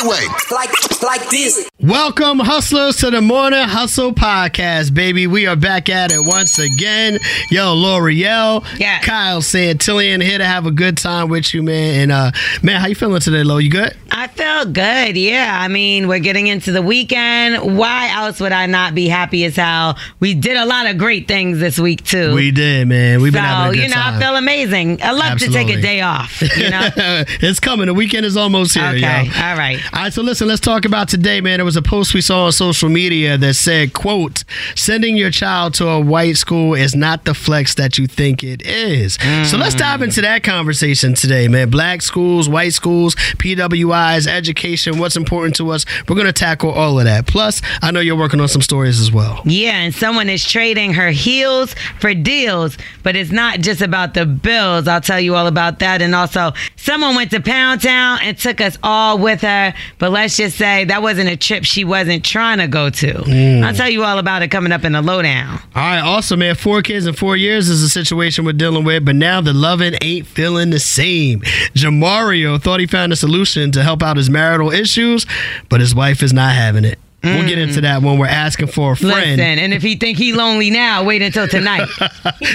Right 0.00 0.08
way. 0.08 0.26
Like, 0.50 1.02
like 1.02 1.28
this. 1.30 1.68
Welcome, 1.78 2.38
hustlers, 2.38 2.96
to 2.96 3.10
the 3.10 3.20
Morning 3.20 3.62
Hustle 3.62 4.12
Podcast, 4.12 4.94
baby. 4.94 5.26
We 5.26 5.46
are 5.46 5.56
back 5.56 5.88
at 5.88 6.12
it 6.12 6.20
once 6.20 6.58
again. 6.58 7.18
Yo, 7.50 7.74
L'Oreal, 7.74 8.64
Yeah. 8.78 9.00
Kyle 9.00 9.40
Santillian 9.40 10.22
here 10.22 10.38
to 10.38 10.44
have 10.44 10.66
a 10.66 10.70
good 10.70 10.96
time 10.96 11.28
with 11.28 11.52
you, 11.52 11.62
man. 11.62 12.00
And 12.00 12.12
uh, 12.12 12.30
man, 12.62 12.80
how 12.80 12.86
you 12.86 12.94
feeling 12.94 13.20
today, 13.20 13.42
Lo? 13.42 13.58
You 13.58 13.70
good? 13.70 13.94
I 14.10 14.26
feel 14.28 14.66
good. 14.66 15.16
Yeah. 15.16 15.58
I 15.60 15.68
mean, 15.68 16.08
we're 16.08 16.18
getting 16.18 16.46
into 16.46 16.72
the 16.72 16.82
weekend. 16.82 17.78
Why 17.78 18.10
else 18.10 18.40
would 18.40 18.52
I 18.52 18.66
not 18.66 18.94
be 18.94 19.08
happy 19.08 19.44
as 19.44 19.56
hell? 19.56 19.98
We 20.18 20.34
did 20.34 20.56
a 20.56 20.66
lot 20.66 20.86
of 20.86 20.98
great 20.98 21.28
things 21.28 21.58
this 21.58 21.78
week 21.78 22.04
too. 22.04 22.34
We 22.34 22.50
did, 22.50 22.88
man. 22.88 23.20
We've 23.22 23.32
been 23.32 23.42
so, 23.42 23.46
having 23.46 23.72
a 23.72 23.74
good 23.74 23.82
you 23.82 23.88
know, 23.88 23.94
time. 23.94 24.14
I 24.14 24.20
feel 24.20 24.36
amazing. 24.36 25.02
I 25.02 25.12
love 25.12 25.38
to 25.38 25.48
take 25.48 25.68
a 25.68 25.80
day 25.80 26.00
off, 26.00 26.40
you 26.42 26.70
know? 26.70 26.90
it's 26.96 27.60
coming. 27.60 27.86
The 27.86 27.94
weekend 27.94 28.26
is 28.26 28.36
almost 28.36 28.74
here, 28.74 28.84
okay. 28.86 29.24
yo. 29.24 29.42
All 29.42 29.56
right. 29.56 29.80
All 29.92 30.02
right, 30.02 30.12
so 30.12 30.22
listen, 30.22 30.46
let's 30.46 30.60
talk 30.60 30.84
about 30.84 31.08
today, 31.08 31.40
man. 31.40 31.58
There 31.58 31.64
was 31.64 31.76
a 31.76 31.82
post 31.82 32.14
we 32.14 32.20
saw 32.20 32.44
on 32.44 32.52
social 32.52 32.88
media 32.88 33.36
that 33.36 33.54
said, 33.54 33.92
quote, 33.92 34.44
sending 34.76 35.16
your 35.16 35.32
child 35.32 35.74
to 35.74 35.88
a 35.88 35.98
white 35.98 36.36
school 36.36 36.74
is 36.74 36.94
not 36.94 37.24
the 37.24 37.34
flex 37.34 37.74
that 37.74 37.98
you 37.98 38.06
think 38.06 38.44
it 38.44 38.64
is. 38.64 39.14
So 39.50 39.56
let's 39.56 39.74
dive 39.74 39.98
mm. 39.98 40.04
into 40.04 40.20
that 40.20 40.44
conversation 40.44 41.14
today, 41.14 41.48
man. 41.48 41.70
Black 41.70 42.02
schools, 42.02 42.48
white 42.48 42.72
schools, 42.72 43.16
PWIs, 43.16 44.28
education, 44.28 44.98
what's 45.00 45.16
important 45.16 45.56
to 45.56 45.70
us. 45.70 45.84
We're 46.08 46.14
going 46.14 46.28
to 46.28 46.32
tackle 46.32 46.70
all 46.70 47.00
of 47.00 47.06
that. 47.06 47.26
Plus, 47.26 47.60
I 47.82 47.90
know 47.90 47.98
you're 47.98 48.16
working 48.16 48.40
on 48.40 48.46
some 48.46 48.62
stories 48.62 49.00
as 49.00 49.10
well. 49.10 49.42
Yeah, 49.44 49.72
and 49.72 49.92
someone 49.92 50.28
is 50.28 50.44
trading 50.44 50.92
her 50.94 51.10
heels 51.10 51.74
for 51.98 52.14
deals, 52.14 52.78
but 53.02 53.16
it's 53.16 53.32
not 53.32 53.58
just 53.58 53.82
about 53.82 54.14
the 54.14 54.24
bills. 54.24 54.86
I'll 54.86 55.00
tell 55.00 55.20
you 55.20 55.34
all 55.34 55.48
about 55.48 55.80
that. 55.80 56.00
And 56.00 56.14
also, 56.14 56.52
someone 56.76 57.16
went 57.16 57.32
to 57.32 57.40
Pound 57.40 57.82
Town 57.82 58.20
and 58.22 58.38
took 58.38 58.60
us 58.60 58.78
all 58.84 59.18
with 59.18 59.40
her, 59.40 59.74
but 59.98 60.10
let's 60.10 60.36
just 60.36 60.56
say 60.56 60.84
that 60.84 61.02
wasn't 61.02 61.28
a 61.28 61.36
trip 61.36 61.64
she 61.64 61.84
wasn't 61.84 62.24
trying 62.24 62.58
to 62.58 62.68
go 62.68 62.90
to. 62.90 63.12
Mm. 63.14 63.62
I'll 63.64 63.74
tell 63.74 63.88
you 63.88 64.04
all 64.04 64.18
about 64.18 64.42
it 64.42 64.48
coming 64.48 64.72
up 64.72 64.84
in 64.84 64.92
the 64.92 65.02
lowdown. 65.02 65.60
All 65.74 65.82
right, 65.82 66.00
also, 66.00 66.36
man, 66.36 66.54
four 66.54 66.82
kids 66.82 67.06
in 67.06 67.14
four 67.14 67.36
years 67.36 67.68
is 67.68 67.82
a 67.82 67.88
situation 67.88 68.44
we're 68.44 68.52
dealing 68.52 68.84
with, 68.84 69.04
but 69.04 69.16
now 69.16 69.40
the 69.40 69.52
loving 69.52 69.94
ain't 70.02 70.26
feeling 70.26 70.70
the 70.70 70.80
same. 70.80 71.40
Jamario 71.74 72.60
thought 72.60 72.80
he 72.80 72.86
found 72.86 73.12
a 73.12 73.16
solution 73.16 73.72
to 73.72 73.82
help 73.82 74.02
out 74.02 74.16
his 74.16 74.30
marital 74.30 74.70
issues, 74.70 75.26
but 75.68 75.80
his 75.80 75.94
wife 75.94 76.22
is 76.22 76.32
not 76.32 76.54
having 76.54 76.84
it. 76.84 76.98
We'll 77.22 77.46
get 77.46 77.58
into 77.58 77.80
mm. 77.80 77.82
that 77.82 78.02
when 78.02 78.18
we're 78.18 78.26
asking 78.26 78.68
for 78.68 78.92
a 78.92 78.96
friend. 78.96 79.36
Listen, 79.36 79.58
and 79.58 79.74
if 79.74 79.82
he 79.82 79.96
think 79.96 80.16
he 80.16 80.32
lonely 80.32 80.70
now, 80.70 81.04
wait 81.04 81.20
until 81.20 81.46
tonight. 81.46 81.86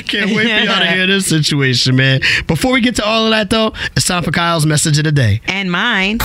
Can't 0.07 0.31
wait 0.35 0.47
for 0.47 0.65
y'all 0.65 0.79
to 0.79 0.87
hear 0.87 1.05
this 1.05 1.27
situation, 1.27 1.95
man. 1.95 2.21
Before 2.47 2.73
we 2.73 2.81
get 2.81 2.95
to 2.95 3.05
all 3.05 3.25
of 3.25 3.31
that, 3.31 3.51
though, 3.51 3.73
it's 3.95 4.07
time 4.07 4.23
for 4.23 4.31
Kyle's 4.31 4.65
message 4.65 4.97
of 4.97 5.03
the 5.03 5.11
day. 5.11 5.41
and 5.47 5.71
mine. 5.71 6.17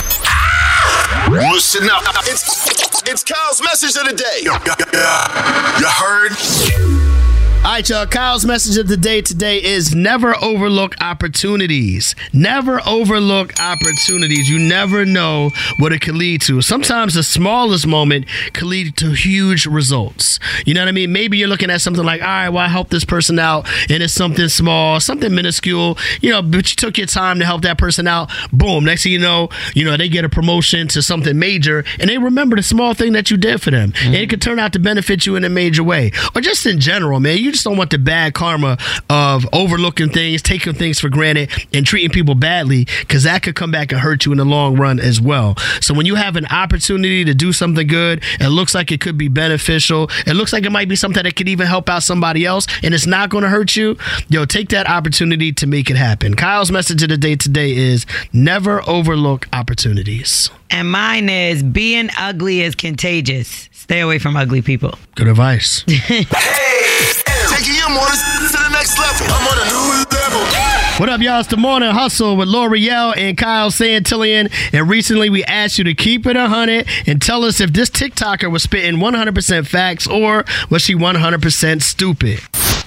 Listen 1.31 1.89
up. 1.89 2.03
It's, 2.25 3.09
it's 3.09 3.23
Kyle's 3.23 3.63
message 3.63 3.97
of 3.97 4.09
the 4.09 4.17
day. 4.17 4.41
You 4.43 5.87
heard? 5.87 7.00
All 7.63 7.73
right, 7.73 7.87
y'all. 7.87 8.07
Kyle's 8.07 8.47
message 8.47 8.79
of 8.79 8.89
the 8.89 8.97
day 8.97 9.21
today 9.21 9.63
is 9.63 9.95
never 9.95 10.35
overlook 10.43 10.95
opportunities. 11.03 12.17
Never 12.33 12.81
overlook 12.87 13.53
opportunities. 13.61 14.49
You 14.49 14.59
never 14.59 15.05
know 15.05 15.51
what 15.79 15.93
it 15.93 16.01
could 16.01 16.15
lead 16.15 16.41
to. 16.43 16.63
Sometimes 16.63 17.15
the 17.15 17.23
smallest 17.23 17.87
moment 17.87 18.25
could 18.55 18.65
lead 18.65 18.97
to 18.97 19.11
huge 19.11 19.67
results. 19.67 20.41
You 20.65 20.73
know 20.73 20.81
what 20.81 20.89
I 20.89 20.93
mean? 20.93 21.13
Maybe 21.13 21.37
you're 21.37 21.49
looking 21.49 21.69
at 21.71 21.83
something 21.83 22.03
like, 22.03 22.23
all 22.23 22.29
right, 22.29 22.49
well, 22.49 22.65
I 22.65 22.69
helped 22.69 22.93
this 22.93 23.05
person 23.05 23.39
out, 23.39 23.69
and 23.91 24.03
it's 24.03 24.15
something 24.15 24.49
small, 24.49 24.99
something 24.99 25.33
minuscule, 25.33 25.99
you 26.23 26.31
know, 26.31 26.41
but 26.41 26.71
you 26.71 26.77
took 26.77 26.97
your 26.97 27.07
time 27.07 27.39
to 27.41 27.45
help 27.45 27.61
that 27.63 27.77
person 27.77 28.09
out. 28.09 28.31
Boom. 28.51 28.87
Next 28.87 29.03
thing 29.03 29.13
you 29.13 29.19
know, 29.19 29.51
you 29.75 29.85
know, 29.85 29.99
they 29.99 30.09
get 30.09 30.25
a 30.25 30.31
promotion 30.31 30.89
to 30.89 31.03
something 31.03 31.39
major, 31.39 31.85
and 32.01 32.09
they 32.09 32.17
remember 32.17 32.57
the 32.57 32.63
small 32.63 32.95
thing 32.95 33.13
that 33.13 33.31
you 33.31 33.37
did 33.37 33.61
for 33.61 33.71
them. 33.71 33.93
And 34.03 34.15
it 34.15 34.19
mm-hmm. 34.19 34.31
could 34.31 34.41
turn 34.41 34.59
out 34.59 34.73
to 34.73 34.79
benefit 34.79 35.27
you 35.27 35.37
in 35.37 35.45
a 35.45 35.51
major 35.51 35.85
way. 35.85 36.11
Or 36.35 36.41
just 36.41 36.65
in 36.65 36.81
general, 36.81 37.21
man. 37.21 37.37
You 37.37 37.50
just 37.51 37.65
don't 37.65 37.77
want 37.77 37.91
the 37.91 37.99
bad 37.99 38.35
karma 38.35 38.79
of 39.09 39.47
overlooking 39.53 40.11
things, 40.11 40.43
taking 40.43 40.75
things 40.75 41.01
for 41.01 41.09
granted, 41.09 41.51
and 41.73 41.87
treating 41.87 42.11
people 42.11 42.35
badly, 42.35 42.87
because 43.01 43.25
that 43.25 43.43
could 43.43 43.55
come 43.55 43.71
back 43.71 43.93
and 43.93 44.01
hurt 44.01 44.25
you 44.27 44.33
in 44.33 44.39
the 44.39 44.45
long 44.45 44.77
run 44.77 44.99
as 45.01 45.21
well. 45.21 45.57
So 45.81 45.95
when 45.95 46.07
you 46.07 46.15
have 46.15 46.37
an 46.37 46.47
opportunity 46.47 47.25
to 47.25 47.35
do 47.35 47.53
something 47.53 47.87
good, 47.87 48.23
it 48.41 48.49
looks 48.49 48.75
like 48.75 48.93
it 48.93 49.01
could 49.01 49.19
be 49.19 49.29
beneficial. 49.29 50.11
It 50.27 50.35
looks 50.35 50.53
like 50.53 50.65
it 50.65 50.71
might 50.71 50.89
be 50.89 50.97
something 50.97 51.23
that 51.23 51.37
could 51.37 51.49
even 51.49 51.67
help 51.67 51.89
out 51.89 52.03
somebody 52.03 52.45
else, 52.45 52.67
and 52.83 52.95
it's 52.95 53.07
not 53.07 53.31
going 53.31 53.43
to 53.43 53.51
hurt 53.51 53.77
you. 53.77 53.97
Yo, 54.29 54.45
take 54.45 54.69
that 54.71 54.89
opportunity 54.89 55.53
to 55.53 55.67
make 55.67 55.91
it 55.91 55.97
happen. 55.97 56.35
Kyle's 56.35 56.71
message 56.71 57.03
of 57.03 57.09
the 57.09 57.17
day 57.17 57.37
today 57.37 57.73
is 57.73 58.07
never 58.33 58.89
overlook 58.89 59.49
opportunities. 59.53 60.51
And 60.71 60.91
mine 60.91 61.29
is 61.29 61.63
being 61.63 62.11
ugly 62.17 62.61
is 62.61 62.75
contagious. 62.75 63.69
Stay 63.73 64.01
away 64.01 64.19
from 64.19 64.37
ugly 64.37 64.63
people. 64.63 64.95
Good 65.17 65.27
advice. 65.27 65.83
Taking 65.87 66.27
your 67.91 67.99
mornings 67.99 68.23
to 68.51 68.59
the 68.59 68.69
next 68.71 68.99
level. 68.99 69.27
I'm 69.31 69.47
on 69.47 69.59
a 69.59 69.67
new 69.71 70.05
level. 70.11 70.41
What 70.99 71.09
up, 71.09 71.21
y'all? 71.21 71.41
It's 71.41 71.49
the 71.49 71.57
Morning 71.57 71.91
Hustle 71.91 72.37
with 72.37 72.49
L'Oreal 72.49 73.17
and 73.17 73.37
Kyle 73.37 73.71
Santillian. 73.71 74.53
And 74.73 74.89
recently 74.89 75.31
we 75.31 75.45
asked 75.45 75.79
you 75.79 75.85
to 75.85 75.95
keep 75.95 76.27
it 76.27 76.37
100 76.37 76.87
and 77.07 77.23
tell 77.23 77.45
us 77.45 77.61
if 77.61 77.73
this 77.73 77.91
TikToker 77.91 78.51
was 78.51 78.63
spitting 78.63 79.01
100% 79.01 79.67
facts 79.67 80.07
or 80.07 80.45
was 80.69 80.83
she 80.83 80.95
100% 80.95 81.83
stupid. 81.83 82.41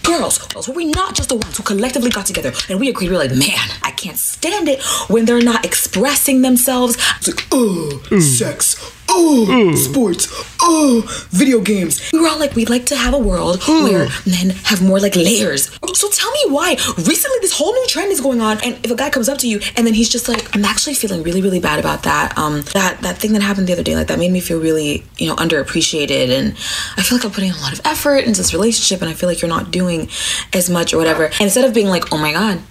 Girls, 0.04 0.38
girls, 0.38 0.68
were 0.68 0.76
we 0.76 0.86
not 0.86 1.16
just 1.16 1.30
the 1.30 1.36
ones 1.36 1.58
who 1.58 1.64
collectively 1.64 2.10
got 2.10 2.26
together 2.26 2.52
and 2.70 2.80
we 2.80 2.90
agreed, 2.90 3.10
we 3.10 3.16
were 3.16 3.24
like, 3.24 3.32
man, 3.32 3.70
I 3.82 3.92
can't 3.92 4.18
stand 4.18 4.68
it 4.68 4.82
when 5.10 5.26
they're 5.26 5.42
not 5.42 5.66
expressing 5.66 6.42
themselves. 6.44 6.98
It's 7.18 7.28
like, 7.28 7.48
oh, 7.52 8.20
sex, 8.20 8.76
oh, 9.14 9.76
sports, 9.76 10.28
oh, 10.62 11.04
video 11.30 11.62
games. 11.62 12.02
We 12.12 12.20
were 12.20 12.28
all 12.28 12.40
like, 12.40 12.56
we'd 12.56 12.70
like 12.70 12.86
to 12.88 12.96
have 12.96 13.14
a 13.14 13.20
world 13.20 13.62
where 13.68 14.08
men 14.26 14.50
have 14.66 14.82
more 14.82 15.00
like 15.00 15.16
layers. 15.16 15.70
So 15.94 16.10
tell 16.10 16.32
me 16.32 16.40
why. 16.48 16.72
Recently, 16.98 17.38
this 17.42 17.54
whole 17.54 17.72
new 17.72 17.86
trend 17.88 18.12
is 18.12 18.20
going 18.22 18.42
on, 18.42 18.58
and 18.64 18.84
if 18.84 18.92
a 18.92 18.96
guy 18.96 19.10
comes 19.10 19.30
up 19.30 19.38
to 19.40 19.48
you 19.48 19.60
and 19.76 19.86
then 19.86 19.94
he's 19.94 20.10
just 20.10 20.28
like, 20.28 20.56
I'm 20.56 20.66
actually 20.66 20.96
feeling 20.96 21.24
really, 21.24 21.42
really 21.42 21.60
bad 21.60 21.80
about 21.80 22.04
that. 22.04 22.38
Um, 22.38 22.62
that 22.74 23.02
that 23.02 23.18
thing 23.18 23.34
that 23.34 23.42
happened 23.42 23.68
the 23.68 23.74
other 23.74 23.84
day, 23.84 23.96
like 23.96 24.08
that 24.08 24.20
made 24.20 24.32
me 24.32 24.40
feel 24.40 24.60
really, 24.60 25.06
you 25.18 25.28
know, 25.28 25.36
underappreciated, 25.36 26.30
and 26.30 26.54
I 26.98 27.04
feel 27.04 27.18
like 27.18 27.26
I'm 27.26 27.32
putting 27.32 27.52
a 27.52 27.58
lot 27.58 27.74
of 27.74 27.82
effort 27.86 28.26
into 28.26 28.42
this 28.42 28.54
relationship, 28.54 29.02
and 29.02 29.10
I 29.10 29.14
feel 29.14 29.30
like 29.30 29.42
you're 29.42 29.50
not 29.50 29.72
doing 29.72 30.10
as 30.54 30.70
much 30.70 30.94
or 30.94 30.98
whatever. 30.98 31.26
And 31.26 31.42
instead 31.42 31.66
of 31.66 31.74
being 31.74 31.88
like, 31.88 32.12
oh 32.12 32.18
my 32.18 32.34
god. 32.34 32.62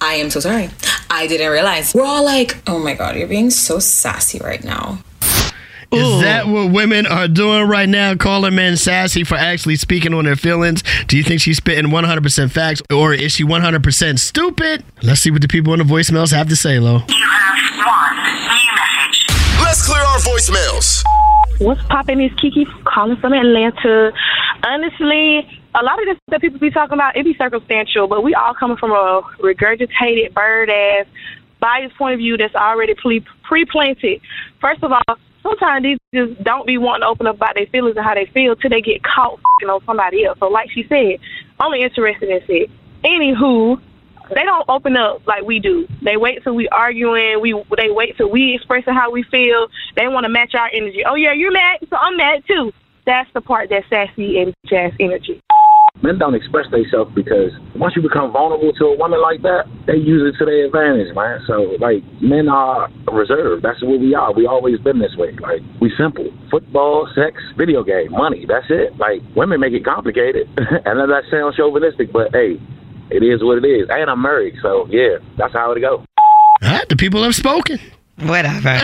I 0.00 0.14
am 0.14 0.30
so 0.30 0.38
sorry. 0.38 0.70
I 1.10 1.26
didn't 1.26 1.50
realize. 1.50 1.92
We're 1.92 2.04
all 2.04 2.24
like, 2.24 2.56
oh 2.68 2.78
my 2.78 2.94
god, 2.94 3.16
you're 3.16 3.26
being 3.26 3.50
so 3.50 3.80
sassy 3.80 4.38
right 4.38 4.62
now. 4.62 5.00
Is 5.90 6.20
that 6.20 6.46
what 6.46 6.70
women 6.70 7.06
are 7.06 7.28
doing 7.28 7.66
right 7.66 7.88
now, 7.88 8.14
calling 8.14 8.54
men 8.54 8.76
sassy 8.76 9.24
for 9.24 9.36
actually 9.36 9.76
speaking 9.76 10.12
on 10.12 10.26
their 10.26 10.36
feelings? 10.36 10.82
Do 11.06 11.16
you 11.16 11.22
think 11.22 11.40
she's 11.40 11.56
spitting 11.56 11.90
100% 11.90 12.50
facts 12.50 12.82
or 12.92 13.14
is 13.14 13.32
she 13.32 13.44
100% 13.44 14.18
stupid? 14.18 14.84
Let's 15.02 15.20
see 15.20 15.30
what 15.30 15.40
the 15.40 15.48
people 15.48 15.72
in 15.72 15.78
the 15.78 15.86
voicemails 15.86 16.30
have 16.32 16.48
to 16.50 16.56
say, 16.56 16.78
Lo. 16.78 17.02
You 17.08 17.26
have 17.30 17.86
one 17.86 18.16
new 18.16 18.74
message. 18.76 19.26
Let's 19.62 19.86
clear 19.86 20.02
our 20.02 20.18
voicemails. 20.18 21.02
What's 21.58 21.82
popping 21.84 22.20
is 22.20 22.32
Kiki 22.38 22.66
calling 22.84 23.16
from 23.16 23.32
Atlanta. 23.32 24.12
Honestly, 24.64 25.38
a 25.74 25.82
lot 25.82 25.98
of 26.00 26.06
this 26.06 26.18
that 26.28 26.42
people 26.42 26.58
be 26.58 26.70
talking 26.70 26.94
about, 26.94 27.16
it 27.16 27.24
be 27.24 27.34
circumstantial, 27.34 28.06
but 28.06 28.22
we 28.22 28.34
all 28.34 28.52
coming 28.52 28.76
from 28.76 28.90
a 28.90 29.22
regurgitated 29.38 30.34
bird 30.34 30.68
ass 30.68 31.06
biased 31.60 31.96
point 31.96 32.14
of 32.14 32.18
view 32.18 32.36
that's 32.36 32.54
already 32.54 32.94
pre 32.94 33.24
pre 33.42 33.64
planted. 33.64 34.20
First 34.60 34.82
of 34.82 34.92
all, 34.92 35.16
sometimes 35.42 35.82
these 35.82 35.98
just 36.14 36.42
don't 36.42 36.66
be 36.66 36.78
wanting 36.78 37.02
to 37.02 37.08
open 37.08 37.26
up 37.26 37.36
about 37.36 37.54
their 37.54 37.66
feelings 37.66 37.96
and 37.96 38.04
how 38.04 38.14
they 38.14 38.26
feel 38.26 38.56
till 38.56 38.70
they 38.70 38.80
get 38.80 39.02
caught 39.02 39.40
fing 39.60 39.68
on 39.68 39.84
somebody 39.84 40.24
else. 40.24 40.38
So 40.38 40.48
like 40.48 40.70
she 40.70 40.84
said, 40.88 41.18
only 41.60 41.82
interested 41.82 42.28
in 42.28 42.40
sex. 42.46 42.72
Anywho, 43.04 43.80
they 44.34 44.42
don't 44.42 44.68
open 44.68 44.96
up 44.96 45.26
like 45.26 45.42
we 45.44 45.58
do. 45.58 45.86
They 46.02 46.16
wait 46.16 46.42
till 46.42 46.54
we 46.54 46.68
arguing. 46.68 47.40
We 47.40 47.52
they 47.76 47.90
wait 47.90 48.16
till 48.16 48.30
we 48.30 48.54
expressing 48.54 48.94
how 48.94 49.10
we 49.10 49.22
feel. 49.24 49.68
They 49.96 50.08
want 50.08 50.24
to 50.24 50.28
match 50.28 50.54
our 50.54 50.68
energy. 50.72 51.02
Oh 51.06 51.14
yeah, 51.14 51.32
you're 51.32 51.52
mad, 51.52 51.78
so 51.88 51.96
I'm 51.96 52.16
mad 52.16 52.42
too. 52.46 52.72
That's 53.06 53.30
the 53.32 53.40
part 53.40 53.70
that's 53.70 53.88
sassy 53.88 54.40
and 54.40 54.54
jazz 54.66 54.92
energy. 55.00 55.40
Men 56.02 56.18
don't 56.18 56.34
express 56.34 56.70
themselves 56.70 57.10
because 57.14 57.50
once 57.74 57.94
you 57.96 58.02
become 58.02 58.32
vulnerable 58.32 58.72
to 58.72 58.84
a 58.86 58.96
woman 58.96 59.20
like 59.20 59.42
that, 59.42 59.66
they 59.86 59.96
use 59.96 60.22
it 60.22 60.38
to 60.38 60.44
their 60.44 60.66
advantage, 60.66 61.14
man. 61.14 61.40
So 61.46 61.76
like 61.80 62.02
men 62.20 62.48
are 62.48 62.88
reserved. 63.10 63.64
That's 63.64 63.82
what 63.82 64.00
we 64.00 64.14
are. 64.14 64.32
We 64.32 64.46
always 64.46 64.78
been 64.80 64.98
this 64.98 65.14
way. 65.16 65.32
Like 65.40 65.62
we 65.80 65.92
simple. 65.98 66.30
Football, 66.50 67.08
sex, 67.14 67.42
video 67.56 67.82
game, 67.82 68.12
money. 68.12 68.46
That's 68.46 68.66
it. 68.70 68.96
Like 68.98 69.22
women 69.34 69.60
make 69.60 69.72
it 69.72 69.84
complicated. 69.84 70.48
and 70.58 70.96
that 70.98 71.22
sounds 71.30 71.56
chauvinistic, 71.56 72.12
but 72.12 72.30
hey, 72.32 72.60
it 73.10 73.22
is 73.22 73.42
what 73.42 73.58
it 73.58 73.66
is. 73.66 73.88
And 73.90 74.10
I'm 74.10 74.22
married, 74.22 74.54
so 74.62 74.86
yeah, 74.90 75.18
that's 75.36 75.52
how 75.52 75.72
it 75.72 75.80
go. 75.80 76.04
All 76.62 76.70
right, 76.70 76.88
the 76.88 76.96
people 76.96 77.22
have 77.22 77.34
spoken. 77.34 77.78
Whatever. 78.20 78.80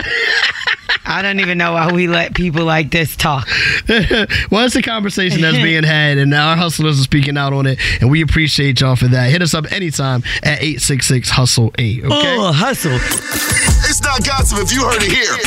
I 1.07 1.21
don't 1.21 1.39
even 1.39 1.57
know 1.59 1.73
why 1.73 1.91
we 1.91 2.07
let 2.07 2.33
people 2.33 2.65
like 2.65 2.89
this 2.89 3.15
talk. 3.15 3.47
well, 3.87 4.65
it's 4.65 4.75
a 4.75 4.81
conversation 4.81 5.41
that's 5.41 5.57
being 5.57 5.83
had, 5.83 6.17
and 6.17 6.33
our 6.33 6.55
hustlers 6.55 6.99
are 6.99 7.03
speaking 7.03 7.37
out 7.37 7.53
on 7.53 7.67
it, 7.67 7.79
and 8.01 8.09
we 8.09 8.21
appreciate 8.21 8.81
y'all 8.81 8.95
for 8.95 9.07
that. 9.07 9.29
Hit 9.29 9.41
us 9.43 9.53
up 9.53 9.71
anytime 9.71 10.23
at 10.41 10.63
866 10.63 11.29
Hustle 11.29 11.71
8. 11.77 12.05
Okay? 12.05 12.11
Oh, 12.11 12.51
hustle. 12.51 12.95
It's 12.95 14.01
not 14.01 14.25
gossip 14.25 14.57
if 14.59 14.73
you 14.73 14.83
heard 14.83 15.03
it 15.03 15.11
here. 15.11 15.37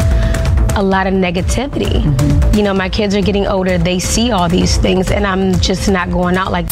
a 0.76 0.84
lot 0.84 1.08
of 1.08 1.14
negativity. 1.14 2.04
Mm-hmm. 2.04 2.56
You 2.56 2.64
know, 2.64 2.74
my 2.74 2.90
kids 2.90 3.16
are 3.16 3.22
getting 3.22 3.48
older, 3.48 3.78
they 3.78 4.00
see 4.00 4.32
all 4.32 4.50
these 4.50 4.78
things, 4.78 5.12
and 5.12 5.26
I'm 5.26 5.54
just 5.60 5.90
not 5.90 6.12
going 6.12 6.38
out 6.38 6.52
like 6.52 6.68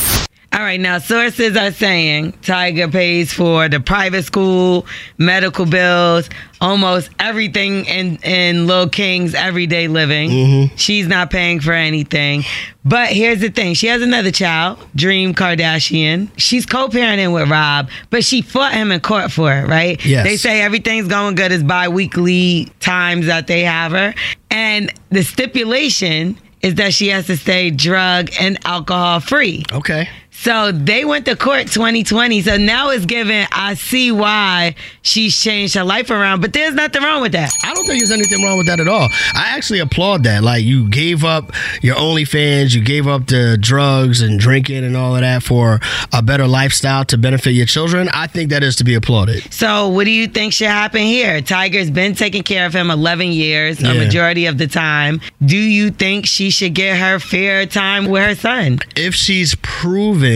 All 0.58 0.64
right, 0.64 0.80
now 0.80 0.98
sources 0.98 1.56
are 1.56 1.72
saying 1.72 2.32
Tyga 2.42 2.92
pays 2.92 3.32
for 3.32 3.70
the 3.70 3.80
private 3.80 4.24
school, 4.24 4.88
medical 5.20 5.68
bills, 5.68 6.32
almost 6.60 7.12
everything 7.20 7.86
in 7.86 8.16
in 8.24 8.66
Lil 8.66 8.90
King's 8.90 9.36
everyday 9.36 9.88
living. 9.88 10.32
Mm-hmm. 10.32 10.76
She's 10.76 11.06
not 11.06 11.30
paying 11.30 11.60
for 11.60 11.74
anything. 11.74 12.44
But 12.84 13.10
here's 13.10 13.40
the 13.40 13.50
thing: 13.50 13.76
she 13.76 13.86
has 13.86 14.02
another 14.02 14.32
child, 14.32 14.80
Dream 14.96 15.36
Kardashian. 15.36 16.32
She's 16.38 16.66
co-parenting 16.66 17.36
with 17.36 17.52
Rob, 17.52 17.92
but 18.10 18.26
she 18.26 18.42
fought 18.42 18.74
him 18.74 18.92
in 18.92 19.00
court 19.02 19.32
for 19.32 19.54
it, 19.54 19.68
right? 19.68 20.04
Yes. 20.04 20.26
They 20.26 20.38
say 20.38 20.62
everything's 20.62 21.08
going 21.08 21.36
good. 21.36 21.52
It's 21.52 21.62
bi-weekly 21.62 22.72
times 22.80 23.28
that 23.28 23.46
they 23.46 23.62
have 23.62 23.92
her, 23.92 24.16
and 24.50 24.92
the 25.12 25.22
stipulation 25.22 26.36
is 26.64 26.74
that 26.76 26.94
she 26.94 27.10
has 27.10 27.28
to 27.28 27.38
stay 27.38 27.70
drug 27.70 28.32
and 28.40 28.58
alcohol 28.66 29.20
free. 29.20 29.64
Okay. 29.72 30.10
So 30.40 30.72
they 30.72 31.04
went 31.04 31.26
to 31.26 31.36
court 31.36 31.68
2020. 31.68 32.44
So 32.44 32.58
now 32.58 32.92
it's 32.92 33.06
given, 33.06 33.48
I 33.52 33.74
see 33.74 34.12
why 34.12 34.76
she's 35.02 35.38
changed 35.38 35.74
her 35.74 35.84
life 35.84 36.12
around, 36.12 36.42
but 36.42 36.54
there's 36.54 36.76
nothing 36.76 37.02
wrong 37.02 37.24
with 37.24 37.32
that. 37.32 37.50
I 37.66 37.74
don't 37.74 37.86
think 37.86 38.00
there's 38.00 38.12
anything 38.12 38.44
wrong 38.44 38.56
with 38.58 38.68
that 38.68 38.80
at 38.80 38.88
all. 38.88 39.10
I 39.34 39.56
actually 39.58 39.80
applaud 39.80 40.24
that. 40.24 40.44
Like 40.44 40.64
you 40.64 40.88
gave 40.90 41.26
up 41.26 41.52
your 41.82 41.96
OnlyFans, 41.96 42.76
you 42.76 42.84
gave 42.84 43.08
up 43.08 43.26
the 43.26 43.58
drugs 43.60 44.22
and 44.22 44.40
drinking 44.40 44.84
and 44.86 44.96
all 44.96 45.16
of 45.16 45.22
that 45.22 45.42
for 45.42 45.80
a 46.14 46.22
better 46.22 46.46
lifestyle 46.48 47.04
to 47.06 47.18
benefit 47.18 47.52
your 47.54 47.66
children. 47.66 48.08
I 48.14 48.28
think 48.28 48.52
that 48.52 48.62
is 48.64 48.76
to 48.76 48.84
be 48.84 48.94
applauded. 48.94 49.52
So 49.52 49.90
what 49.90 50.04
do 50.04 50.12
you 50.12 50.28
think 50.28 50.54
should 50.54 50.68
happen 50.68 51.02
here? 51.02 51.42
Tyga's 51.42 51.90
been 51.90 52.14
taking 52.14 52.44
care 52.44 52.68
of 52.68 52.74
him 52.74 52.92
11 52.92 53.32
years, 53.32 53.82
a 53.82 53.94
majority 53.96 54.46
of 54.46 54.60
the 54.60 54.68
time. 54.68 55.20
Do 55.44 55.58
you 55.58 55.90
think 55.90 56.28
she 56.28 56.52
should 56.52 56.76
get 56.76 57.00
her 57.00 57.18
fair 57.20 57.66
time 57.66 58.06
with 58.06 58.24
her 58.24 58.36
son? 58.36 58.80
If 58.96 59.16
she's 59.16 59.56
proven 59.56 60.27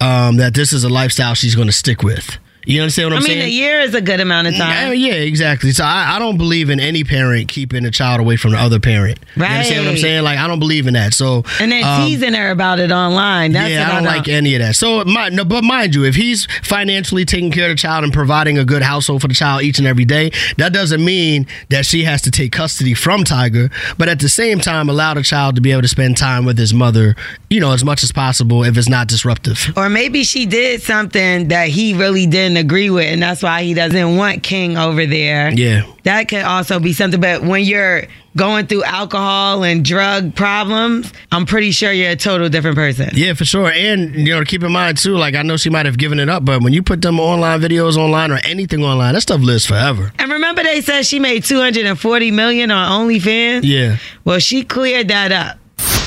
um, 0.00 0.36
that 0.36 0.54
this 0.54 0.72
is 0.72 0.84
a 0.84 0.88
lifestyle 0.88 1.34
she's 1.34 1.54
going 1.54 1.68
to 1.68 1.72
stick 1.72 2.02
with. 2.02 2.38
You 2.64 2.80
understand 2.80 3.06
what 3.10 3.14
I 3.14 3.16
I'm 3.16 3.22
mean, 3.22 3.28
saying? 3.30 3.42
I 3.42 3.44
mean, 3.46 3.52
a 3.52 3.56
year 3.56 3.80
is 3.80 3.94
a 3.94 4.00
good 4.00 4.20
amount 4.20 4.48
of 4.48 4.54
time. 4.56 4.94
yeah, 4.94 5.14
exactly. 5.14 5.72
So 5.72 5.84
I, 5.84 6.16
I 6.16 6.18
don't 6.18 6.36
believe 6.36 6.70
in 6.70 6.78
any 6.78 7.02
parent 7.04 7.48
keeping 7.48 7.84
a 7.84 7.90
child 7.90 8.20
away 8.20 8.36
from 8.36 8.52
the 8.52 8.58
other 8.58 8.78
parent. 8.78 9.18
You 9.36 9.44
understand 9.44 9.84
what 9.86 9.92
I'm 9.92 9.98
saying? 9.98 10.22
Like 10.22 10.38
I 10.38 10.46
don't 10.46 10.60
believe 10.60 10.86
in 10.86 10.94
that. 10.94 11.14
So 11.14 11.42
And 11.60 11.72
then 11.72 11.82
um, 11.84 12.06
teasing 12.06 12.34
her 12.34 12.50
about 12.50 12.78
it 12.78 12.92
online. 12.92 13.52
That's 13.52 13.70
yeah, 13.70 13.88
I 13.88 13.94
don't 13.94 14.04
know. 14.04 14.10
like 14.10 14.28
any 14.28 14.54
of 14.54 14.60
that. 14.60 14.76
So, 14.76 15.04
my, 15.04 15.28
no, 15.28 15.44
but 15.44 15.64
mind 15.64 15.94
you, 15.94 16.04
if 16.04 16.14
he's 16.14 16.46
financially 16.62 17.24
taking 17.24 17.50
care 17.50 17.70
of 17.70 17.76
the 17.76 17.80
child 17.80 18.04
and 18.04 18.12
providing 18.12 18.58
a 18.58 18.64
good 18.64 18.82
household 18.82 19.22
for 19.22 19.28
the 19.28 19.34
child 19.34 19.62
each 19.62 19.78
and 19.78 19.86
every 19.86 20.04
day, 20.04 20.30
that 20.58 20.72
doesn't 20.72 21.04
mean 21.04 21.46
that 21.70 21.84
she 21.84 22.04
has 22.04 22.22
to 22.22 22.30
take 22.30 22.52
custody 22.52 22.94
from 22.94 23.24
Tyga. 23.24 23.72
But 23.98 24.08
at 24.08 24.20
the 24.20 24.28
same 24.28 24.60
time, 24.60 24.88
allow 24.88 25.14
the 25.14 25.22
child 25.22 25.56
to 25.56 25.60
be 25.60 25.72
able 25.72 25.82
to 25.82 25.88
spend 25.88 26.16
time 26.16 26.44
with 26.44 26.58
his 26.58 26.72
mother, 26.72 27.16
you 27.50 27.60
know, 27.60 27.72
as 27.72 27.84
much 27.84 28.02
as 28.02 28.12
possible 28.12 28.62
if 28.64 28.76
it's 28.76 28.88
not 28.88 29.08
disruptive. 29.08 29.72
Or 29.76 29.88
maybe 29.88 30.22
she 30.24 30.46
did 30.46 30.82
something 30.82 31.48
that 31.48 31.68
he 31.68 31.94
really 31.94 32.26
didn't 32.26 32.51
agree 32.56 32.90
with, 32.90 33.06
and 33.06 33.22
that's 33.22 33.42
why 33.42 33.62
he 33.62 33.74
doesn't 33.74 34.16
want 34.16 34.42
King 34.42 34.76
over 34.76 35.06
there. 35.06 35.52
Yeah. 35.52 35.82
That 36.04 36.28
could 36.28 36.42
also 36.42 36.78
be 36.80 36.92
something. 36.92 37.20
But 37.20 37.42
when 37.42 37.64
you're 37.64 38.04
going 38.36 38.66
through 38.66 38.84
alcohol 38.84 39.62
and 39.62 39.84
drug 39.84 40.34
problems, 40.34 41.12
I'm 41.30 41.46
pretty 41.46 41.70
sure 41.70 41.92
you're 41.92 42.10
a 42.10 42.16
total 42.16 42.48
different 42.48 42.76
person. 42.76 43.10
Yeah, 43.12 43.34
for 43.34 43.44
sure. 43.44 43.70
And, 43.70 44.14
you 44.14 44.34
know, 44.34 44.44
keep 44.44 44.62
in 44.62 44.72
mind, 44.72 44.98
too, 44.98 45.16
like, 45.16 45.34
I 45.34 45.42
know 45.42 45.56
she 45.56 45.70
might 45.70 45.86
have 45.86 45.98
given 45.98 46.18
it 46.18 46.28
up, 46.28 46.44
but 46.44 46.62
when 46.62 46.72
you 46.72 46.82
put 46.82 47.02
them 47.02 47.20
online 47.20 47.60
videos 47.60 47.96
online 47.96 48.32
or 48.32 48.38
anything 48.44 48.82
online, 48.82 49.14
that 49.14 49.20
stuff 49.20 49.40
lives 49.40 49.66
forever. 49.66 50.12
And 50.18 50.32
remember, 50.32 50.62
they 50.62 50.80
said 50.80 51.06
she 51.06 51.18
made 51.18 51.44
240 51.44 52.30
million 52.30 52.70
on 52.70 53.08
OnlyFans. 53.08 53.60
Yeah. 53.64 53.98
Well, 54.24 54.38
she 54.38 54.64
cleared 54.64 55.08
that 55.08 55.30
up. 55.30 55.58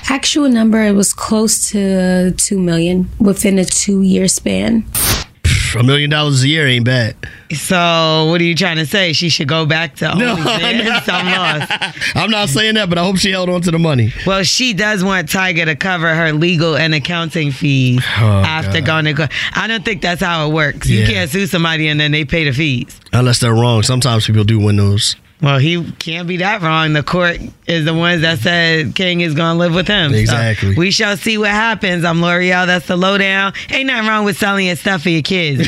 actual 0.09 0.49
number 0.49 0.81
it 0.83 0.93
was 0.93 1.13
close 1.13 1.69
to 1.71 2.31
2 2.31 2.59
million 2.59 3.09
within 3.19 3.59
a 3.59 3.65
2 3.65 4.01
year 4.01 4.27
span. 4.27 4.85
A 5.75 5.83
million 5.83 6.09
dollars 6.09 6.43
a 6.43 6.47
year 6.47 6.67
ain't 6.67 6.85
bad. 6.85 7.15
So, 7.51 8.27
what 8.29 8.41
are 8.41 8.43
you 8.43 8.55
trying 8.55 8.77
to 8.77 8.85
say? 8.85 9.13
She 9.13 9.29
should 9.29 9.47
go 9.47 9.65
back 9.65 9.95
to 9.97 10.05
OnlyFans? 10.05 11.09
I'm 11.09 11.25
lost. 11.27 12.15
I'm 12.15 12.29
not 12.29 12.49
saying 12.49 12.75
that, 12.75 12.89
but 12.89 12.97
I 12.97 13.03
hope 13.03 13.17
she 13.17 13.31
held 13.31 13.49
on 13.49 13.61
to 13.61 13.71
the 13.71 13.79
money. 13.79 14.13
Well, 14.25 14.43
she 14.43 14.73
does 14.73 15.03
want 15.03 15.29
Tyga 15.29 15.65
to 15.65 15.75
cover 15.75 16.13
her 16.13 16.31
legal 16.33 16.75
and 16.75 16.93
accounting 16.95 17.51
fees 17.51 18.01
oh, 18.17 18.41
after 18.45 18.81
God. 18.81 18.85
going 18.85 19.05
to 19.05 19.13
court. 19.13 19.31
I 19.53 19.67
don't 19.67 19.83
think 19.85 20.01
that's 20.01 20.21
how 20.21 20.47
it 20.49 20.53
works. 20.53 20.87
You 20.87 21.05
can't 21.05 21.29
sue 21.29 21.45
somebody 21.45 21.87
and 21.87 21.99
then 21.99 22.11
they 22.11 22.25
pay 22.25 22.45
the 22.45 22.51
fees. 22.51 22.99
Unless 23.13 23.39
they're 23.39 23.53
wrong. 23.53 23.83
Sometimes 23.83 24.25
people 24.25 24.43
do 24.43 24.59
win 24.59 24.77
those. 24.77 25.15
Well, 25.41 25.59
he 25.59 25.91
can't 25.93 26.27
be 26.27 26.37
that 26.37 26.61
wrong. 26.61 26.93
The 26.93 27.03
court 27.03 27.39
is 27.67 27.83
the 27.85 27.93
ones 27.93 28.21
that 28.21 28.39
said 28.39 28.95
King 28.95 29.19
is 29.21 29.33
going 29.33 29.55
to 29.55 29.59
live 29.59 29.75
with 29.75 29.87
him. 29.87 30.11
So 30.11 30.17
Exactly. 30.17 30.75
we 30.75 30.91
shall 30.91 31.17
see 31.17 31.37
what 31.37 31.49
happens. 31.49 32.05
I'm 32.05 32.21
L'Oreal. 32.21 32.65
That's 32.65 32.87
the 32.87 32.95
lowdown. 32.95 33.53
Ain't 33.69 33.87
nothing 33.87 34.07
wrong 34.07 34.23
with 34.25 34.37
selling 34.37 34.67
your 34.67 34.75
stuff 34.77 35.01
for 35.03 35.09
your 35.09 35.21
kids. 35.21 35.67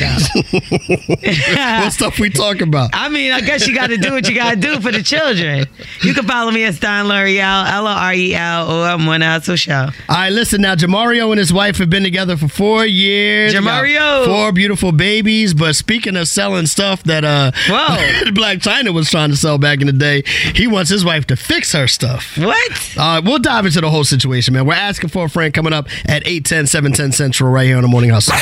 what 0.80 1.92
stuff 1.92 2.18
we 2.18 2.30
talking 2.30 2.62
about? 2.68 2.90
I 2.92 3.08
mean, 3.08 3.32
I 3.32 3.40
guess 3.40 3.66
you 3.68 3.74
got 3.74 3.88
to 3.88 3.96
do 3.98 4.12
what 4.12 4.28
you 4.28 4.34
got 4.34 4.54
to 4.54 4.56
do 4.56 4.80
for 4.80 4.90
the 4.90 5.02
children. 5.02 5.66
You 6.02 6.14
can 6.14 6.24
follow 6.26 6.50
me 6.50 6.64
at 6.64 6.74
Stein 6.74 7.06
L'Oreal, 7.06 7.70
L 7.70 7.86
O 7.86 7.90
R 7.90 8.14
E 8.14 8.34
L, 8.34 8.70
or 8.70 8.84
I'm 8.86 9.06
one 9.06 9.20
Hustle 9.20 9.56
Show. 9.56 9.72
All 9.72 9.90
right, 10.08 10.32
listen 10.32 10.62
now. 10.62 10.74
Jamario 10.76 11.30
and 11.30 11.38
his 11.38 11.52
wife 11.52 11.76
have 11.78 11.90
been 11.90 12.02
together 12.04 12.36
for 12.36 12.48
four 12.48 12.86
years. 12.86 13.54
Jamario! 13.54 14.24
four 14.24 14.52
beautiful 14.52 14.92
babies. 14.92 15.52
But 15.54 15.76
speaking 15.76 16.16
of 16.16 16.26
selling 16.28 16.66
stuff 16.66 17.02
that 17.04 17.24
uh, 17.24 17.52
Whoa. 17.68 17.96
Blac 18.32 18.58
Chyna 18.62 18.94
was 18.94 19.10
trying 19.10 19.30
to 19.30 19.36
sell 19.36 19.57
back 19.58 19.80
in 19.80 19.86
the 19.86 19.92
day, 19.92 20.22
he 20.54 20.66
wants 20.66 20.90
his 20.90 21.04
wife 21.04 21.26
to 21.26 21.36
fix 21.36 21.72
her 21.72 21.86
stuff. 21.86 22.36
What? 22.38 22.96
Uh, 22.96 23.20
we'll 23.24 23.38
dive 23.38 23.66
into 23.66 23.80
the 23.80 23.90
whole 23.90 24.04
situation, 24.04 24.54
man. 24.54 24.66
We're 24.66 24.74
asking 24.74 25.10
for 25.10 25.26
a 25.26 25.28
friend 25.28 25.52
coming 25.52 25.72
up 25.72 25.88
at 26.06 26.26
810, 26.26 26.66
710 26.66 27.12
Central 27.12 27.50
right 27.50 27.66
here 27.66 27.76
on 27.76 27.82
the 27.82 27.88
Morning 27.88 28.10
Hustle. 28.10 28.36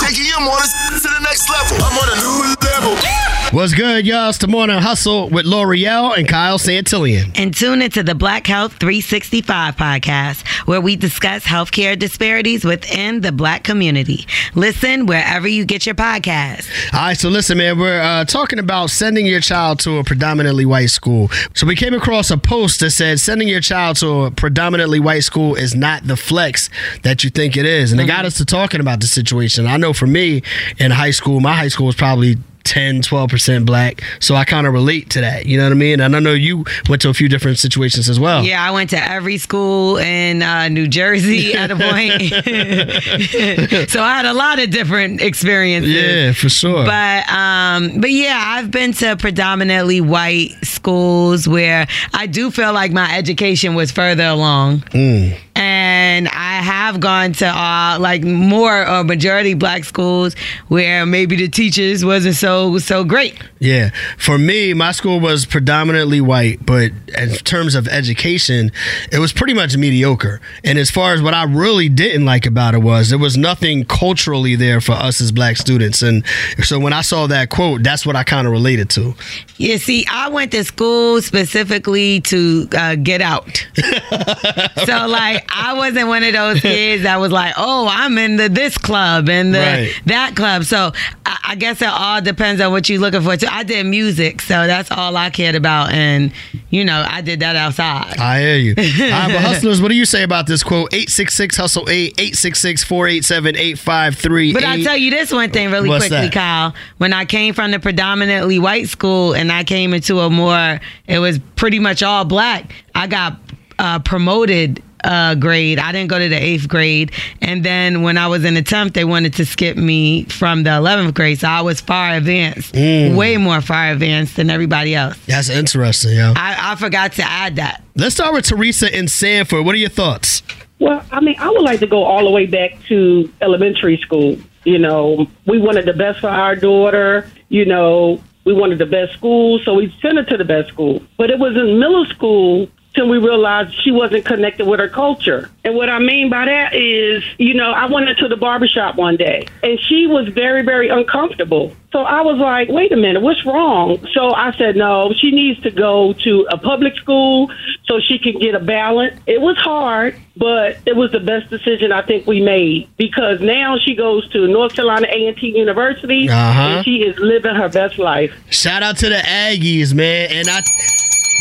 Taking 0.00 0.26
your 0.26 0.40
mornings 0.40 0.72
to 1.02 1.08
the 1.08 1.20
next 1.22 1.48
level. 1.50 1.78
I'm 1.84 1.98
on 1.98 2.08
a 2.08 2.16
new 2.20 2.56
level. 2.96 3.31
What's 3.52 3.74
good, 3.74 4.06
y'all? 4.06 4.30
It's 4.30 4.38
the 4.38 4.48
Morning 4.48 4.78
Hustle 4.78 5.28
with 5.28 5.44
L'Oreal 5.44 6.16
and 6.16 6.26
Kyle 6.26 6.58
Santillian. 6.58 7.38
And 7.38 7.54
tune 7.54 7.82
into 7.82 8.02
the 8.02 8.14
Black 8.14 8.46
Health 8.46 8.72
365 8.80 9.76
podcast, 9.76 10.46
where 10.66 10.80
we 10.80 10.96
discuss 10.96 11.44
healthcare 11.44 11.98
disparities 11.98 12.64
within 12.64 13.20
the 13.20 13.30
black 13.30 13.62
community. 13.62 14.26
Listen 14.54 15.04
wherever 15.04 15.46
you 15.46 15.66
get 15.66 15.84
your 15.84 15.94
podcast. 15.94 16.66
All 16.94 17.00
right, 17.00 17.18
so 17.18 17.28
listen, 17.28 17.58
man, 17.58 17.78
we're 17.78 18.00
uh, 18.00 18.24
talking 18.24 18.58
about 18.58 18.88
sending 18.88 19.26
your 19.26 19.40
child 19.40 19.80
to 19.80 19.98
a 19.98 20.04
predominantly 20.04 20.64
white 20.64 20.88
school. 20.88 21.28
So 21.52 21.66
we 21.66 21.76
came 21.76 21.92
across 21.92 22.30
a 22.30 22.38
post 22.38 22.80
that 22.80 22.92
said 22.92 23.20
sending 23.20 23.48
your 23.48 23.60
child 23.60 23.98
to 23.98 24.22
a 24.22 24.30
predominantly 24.30 24.98
white 24.98 25.24
school 25.24 25.56
is 25.56 25.74
not 25.74 26.06
the 26.06 26.16
flex 26.16 26.70
that 27.02 27.22
you 27.22 27.28
think 27.28 27.58
it 27.58 27.66
is. 27.66 27.92
And 27.92 28.00
it 28.00 28.06
got 28.06 28.24
us 28.24 28.38
to 28.38 28.46
talking 28.46 28.80
about 28.80 29.00
the 29.00 29.06
situation. 29.06 29.66
I 29.66 29.76
know 29.76 29.92
for 29.92 30.06
me 30.06 30.42
in 30.78 30.90
high 30.90 31.10
school, 31.10 31.40
my 31.40 31.52
high 31.54 31.68
school 31.68 31.84
was 31.84 31.96
probably 31.96 32.38
10, 32.64 33.02
12% 33.02 33.66
black. 33.66 34.02
So 34.20 34.34
I 34.34 34.44
kind 34.44 34.66
of 34.66 34.72
relate 34.72 35.10
to 35.10 35.20
that. 35.20 35.46
You 35.46 35.58
know 35.58 35.64
what 35.64 35.72
I 35.72 35.76
mean? 35.76 36.00
And 36.00 36.16
I 36.16 36.20
know 36.20 36.32
you 36.32 36.64
went 36.88 37.02
to 37.02 37.08
a 37.08 37.14
few 37.14 37.28
different 37.28 37.58
situations 37.58 38.08
as 38.08 38.18
well. 38.18 38.44
Yeah, 38.44 38.66
I 38.66 38.70
went 38.70 38.90
to 38.90 39.02
every 39.02 39.38
school 39.38 39.98
in 39.98 40.42
uh, 40.42 40.68
New 40.68 40.88
Jersey 40.88 41.54
at 41.54 41.70
a 41.70 41.76
point. 41.76 42.20
so 43.90 44.02
I 44.02 44.14
had 44.16 44.26
a 44.26 44.32
lot 44.32 44.58
of 44.58 44.70
different 44.70 45.20
experiences. 45.20 45.92
Yeah, 45.92 46.32
for 46.32 46.48
sure. 46.48 46.84
But 46.84 47.28
um, 47.30 48.00
but 48.00 48.10
yeah, 48.10 48.42
I've 48.44 48.70
been 48.70 48.92
to 48.94 49.16
predominantly 49.16 50.00
white 50.00 50.52
schools 50.62 51.48
where 51.48 51.86
I 52.12 52.26
do 52.26 52.50
feel 52.50 52.72
like 52.72 52.92
my 52.92 53.16
education 53.16 53.74
was 53.74 53.90
further 53.90 54.24
along. 54.24 54.80
Mm. 54.92 55.38
And 55.62 56.28
I 56.28 56.60
have 56.60 56.98
gone 56.98 57.32
to 57.34 57.46
uh, 57.46 57.96
like 58.00 58.24
more 58.24 58.86
or 58.86 59.04
majority 59.04 59.54
black 59.54 59.84
schools 59.84 60.34
where 60.68 61.06
maybe 61.06 61.36
the 61.36 61.48
teachers 61.48 62.04
wasn't 62.04 62.34
so 62.34 62.78
so 62.78 63.04
great. 63.04 63.40
Yeah. 63.60 63.90
For 64.18 64.38
me, 64.38 64.74
my 64.74 64.90
school 64.90 65.20
was 65.20 65.46
predominantly 65.46 66.20
white, 66.20 66.66
but 66.66 66.90
in 67.16 67.30
terms 67.44 67.76
of 67.76 67.86
education, 67.86 68.72
it 69.12 69.20
was 69.20 69.32
pretty 69.32 69.54
much 69.54 69.76
mediocre. 69.76 70.40
And 70.64 70.78
as 70.78 70.90
far 70.90 71.14
as 71.14 71.22
what 71.22 71.32
I 71.32 71.44
really 71.44 71.88
didn't 71.88 72.24
like 72.24 72.44
about 72.44 72.74
it 72.74 72.82
was 72.82 73.10
there 73.10 73.18
was 73.18 73.36
nothing 73.36 73.84
culturally 73.84 74.56
there 74.56 74.80
for 74.80 74.92
us 74.92 75.20
as 75.20 75.30
black 75.30 75.56
students. 75.56 76.02
And 76.02 76.24
so 76.64 76.80
when 76.80 76.92
I 76.92 77.02
saw 77.02 77.28
that 77.28 77.50
quote, 77.50 77.84
that's 77.84 78.04
what 78.04 78.16
I 78.16 78.24
kind 78.24 78.46
of 78.48 78.52
related 78.52 78.90
to. 78.90 79.14
Yeah, 79.58 79.76
see, 79.76 80.04
I 80.10 80.28
went 80.28 80.50
to 80.52 80.64
school 80.64 81.22
specifically 81.22 82.20
to 82.22 82.68
uh, 82.76 82.96
get 82.96 83.20
out. 83.20 83.64
so, 84.84 85.06
like, 85.06 85.44
I 85.54 85.74
wasn't 85.74 86.08
one 86.08 86.22
of 86.24 86.32
those 86.32 86.60
kids 86.60 87.02
that 87.02 87.20
was 87.20 87.30
like, 87.30 87.54
oh, 87.56 87.86
I'm 87.90 88.16
in 88.18 88.36
the 88.36 88.48
this 88.48 88.78
club 88.78 89.28
and 89.28 89.54
the 89.54 89.58
Right. 89.58 89.92
that 90.06 90.34
club. 90.34 90.64
So, 90.64 90.92
I, 91.26 91.38
I 91.48 91.54
guess 91.56 91.82
it 91.82 91.88
all 91.88 92.20
depends 92.22 92.60
on 92.62 92.72
what 92.72 92.88
you're 92.88 92.98
looking 93.00 93.20
for. 93.22 93.36
Too. 93.36 93.46
I 93.50 93.62
did 93.62 93.84
music, 93.86 94.40
so 94.40 94.66
that's 94.66 94.90
all 94.90 95.16
I 95.16 95.28
cared 95.30 95.54
about. 95.54 95.92
And, 95.92 96.32
you 96.70 96.84
know, 96.84 97.04
I 97.06 97.20
did 97.20 97.40
that 97.40 97.54
outside. 97.56 98.18
I 98.18 98.40
hear 98.40 98.56
you. 98.56 98.74
All 98.78 99.10
right, 99.10 99.32
but 99.32 99.42
hustlers, 99.42 99.82
what 99.82 99.88
do 99.88 99.94
you 99.94 100.06
say 100.06 100.22
about 100.22 100.46
this 100.46 100.62
quote? 100.62 100.92
866 100.94 101.56
Hustle 101.58 101.88
8, 101.90 102.14
866 102.18 102.84
487 102.84 103.56
8538. 103.56 104.52
But 104.54 104.64
I'll 104.64 104.82
tell 104.82 104.96
you 104.96 105.10
this 105.10 105.30
one 105.32 105.50
thing 105.50 105.70
really 105.70 105.88
What's 105.90 106.08
quickly, 106.08 106.28
that? 106.28 106.32
Kyle. 106.32 106.74
When 106.98 107.12
I 107.12 107.24
came 107.26 107.52
from 107.52 107.70
the 107.72 107.78
predominantly 107.78 108.58
white 108.58 108.88
school 108.88 109.34
and 109.34 109.52
I 109.52 109.64
came 109.64 109.92
into 109.92 110.20
a 110.20 110.30
more, 110.30 110.80
it 111.06 111.18
was 111.18 111.38
pretty 111.56 111.78
much 111.78 112.02
all 112.02 112.24
black, 112.24 112.72
I 112.94 113.06
got 113.06 113.36
uh, 113.78 113.98
promoted 113.98 114.82
uh, 115.04 115.34
grade. 115.34 115.78
I 115.78 115.92
didn't 115.92 116.08
go 116.08 116.18
to 116.18 116.28
the 116.28 116.36
eighth 116.40 116.68
grade. 116.68 117.12
And 117.40 117.64
then 117.64 118.02
when 118.02 118.18
I 118.18 118.26
was 118.26 118.44
in 118.44 118.54
the 118.54 118.62
10th, 118.62 118.94
they 118.94 119.04
wanted 119.04 119.34
to 119.34 119.44
skip 119.46 119.76
me 119.76 120.24
from 120.24 120.62
the 120.62 120.70
11th 120.70 121.14
grade. 121.14 121.40
So 121.40 121.48
I 121.48 121.60
was 121.60 121.80
far 121.80 122.14
advanced, 122.14 122.74
Mm. 122.74 123.16
way 123.16 123.36
more 123.36 123.60
far 123.60 123.90
advanced 123.90 124.36
than 124.36 124.50
everybody 124.50 124.94
else. 124.94 125.16
That's 125.26 125.48
interesting, 125.48 126.16
yo. 126.16 126.32
I, 126.36 126.72
I 126.72 126.76
forgot 126.76 127.12
to 127.14 127.22
add 127.22 127.56
that. 127.56 127.82
Let's 127.96 128.14
start 128.14 128.32
with 128.34 128.46
Teresa 128.46 128.96
in 128.96 129.08
Sanford. 129.08 129.64
What 129.64 129.74
are 129.74 129.78
your 129.78 129.88
thoughts? 129.90 130.42
Well, 130.78 131.04
I 131.12 131.20
mean, 131.20 131.36
I 131.38 131.48
would 131.50 131.62
like 131.62 131.80
to 131.80 131.86
go 131.86 132.02
all 132.04 132.24
the 132.24 132.30
way 132.30 132.46
back 132.46 132.72
to 132.88 133.32
elementary 133.40 133.98
school. 133.98 134.36
You 134.64 134.78
know, 134.78 135.28
we 135.46 135.60
wanted 135.60 135.84
the 135.86 135.92
best 135.92 136.20
for 136.20 136.28
our 136.28 136.56
daughter. 136.56 137.28
You 137.48 137.64
know, 137.66 138.20
we 138.44 138.52
wanted 138.52 138.78
the 138.78 138.86
best 138.86 139.12
school, 139.12 139.60
so 139.64 139.74
we 139.74 139.94
sent 140.02 140.16
her 140.18 140.24
to 140.24 140.36
the 140.36 140.44
best 140.44 140.68
school. 140.68 141.02
But 141.18 141.30
it 141.30 141.38
was 141.38 141.56
in 141.56 141.78
middle 141.78 142.06
school 142.06 142.68
till 142.94 143.08
we 143.08 143.18
realized 143.18 143.74
she 143.82 143.90
wasn't 143.90 144.24
connected 144.24 144.66
with 144.66 144.78
her 144.80 144.88
culture. 144.88 145.50
And 145.64 145.74
what 145.74 145.88
I 145.88 145.98
mean 145.98 146.28
by 146.28 146.44
that 146.44 146.74
is, 146.74 147.22
you 147.38 147.54
know, 147.54 147.70
I 147.72 147.86
went 147.86 148.08
into 148.08 148.28
the 148.28 148.36
barbershop 148.36 148.96
one 148.96 149.16
day 149.16 149.46
and 149.62 149.78
she 149.80 150.06
was 150.06 150.28
very, 150.28 150.62
very 150.62 150.88
uncomfortable. 150.88 151.74
So 151.92 152.00
I 152.00 152.22
was 152.22 152.38
like, 152.38 152.68
wait 152.70 152.90
a 152.92 152.96
minute, 152.96 153.20
what's 153.22 153.44
wrong? 153.44 153.98
So 154.14 154.32
I 154.34 154.56
said, 154.56 154.76
no, 154.76 155.12
she 155.14 155.30
needs 155.30 155.60
to 155.62 155.70
go 155.70 156.14
to 156.24 156.46
a 156.50 156.56
public 156.58 156.96
school 156.96 157.50
so 157.84 158.00
she 158.00 158.18
can 158.18 158.38
get 158.38 158.54
a 158.54 158.60
balance. 158.60 159.18
It 159.26 159.40
was 159.42 159.56
hard, 159.58 160.18
but 160.36 160.78
it 160.86 160.96
was 160.96 161.12
the 161.12 161.20
best 161.20 161.50
decision 161.50 161.92
I 161.92 162.00
think 162.02 162.26
we 162.26 162.40
made 162.40 162.88
because 162.96 163.40
now 163.40 163.78
she 163.78 163.94
goes 163.94 164.28
to 164.30 164.46
North 164.48 164.74
Carolina 164.74 165.06
A&T 165.10 165.46
University 165.56 166.28
Uh-huh. 166.30 166.60
and 166.60 166.84
she 166.84 167.02
is 167.02 167.18
living 167.18 167.54
her 167.54 167.68
best 167.68 167.98
life. 167.98 168.32
Shout 168.50 168.82
out 168.82 168.96
to 168.98 169.08
the 169.10 169.16
Aggies, 169.16 169.92
man. 169.94 170.28
And 170.30 170.48
I 170.48 170.60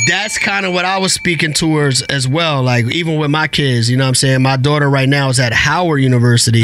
that's 0.07 0.38
kind 0.38 0.65
of 0.65 0.74
what 0.74 0.86
I 0.86 0.98
was 0.98 1.13
speaking 1.13 1.53
towards 1.53 2.01
as 2.03 2.27
well. 2.27 2.63
Like 2.63 2.86
even 2.93 3.17
with 3.17 3.29
my 3.29 3.48
kids, 3.48 3.89
you 3.89 3.98
know 3.98 4.03
what 4.03 4.10
I'm 4.10 4.15
saying? 4.15 4.41
My 4.41 4.57
daughter 4.57 4.89
right 4.89 5.07
now 5.07 5.29
is 5.29 5.39
at 5.39 5.53
Howard 5.53 6.01
University, 6.01 6.63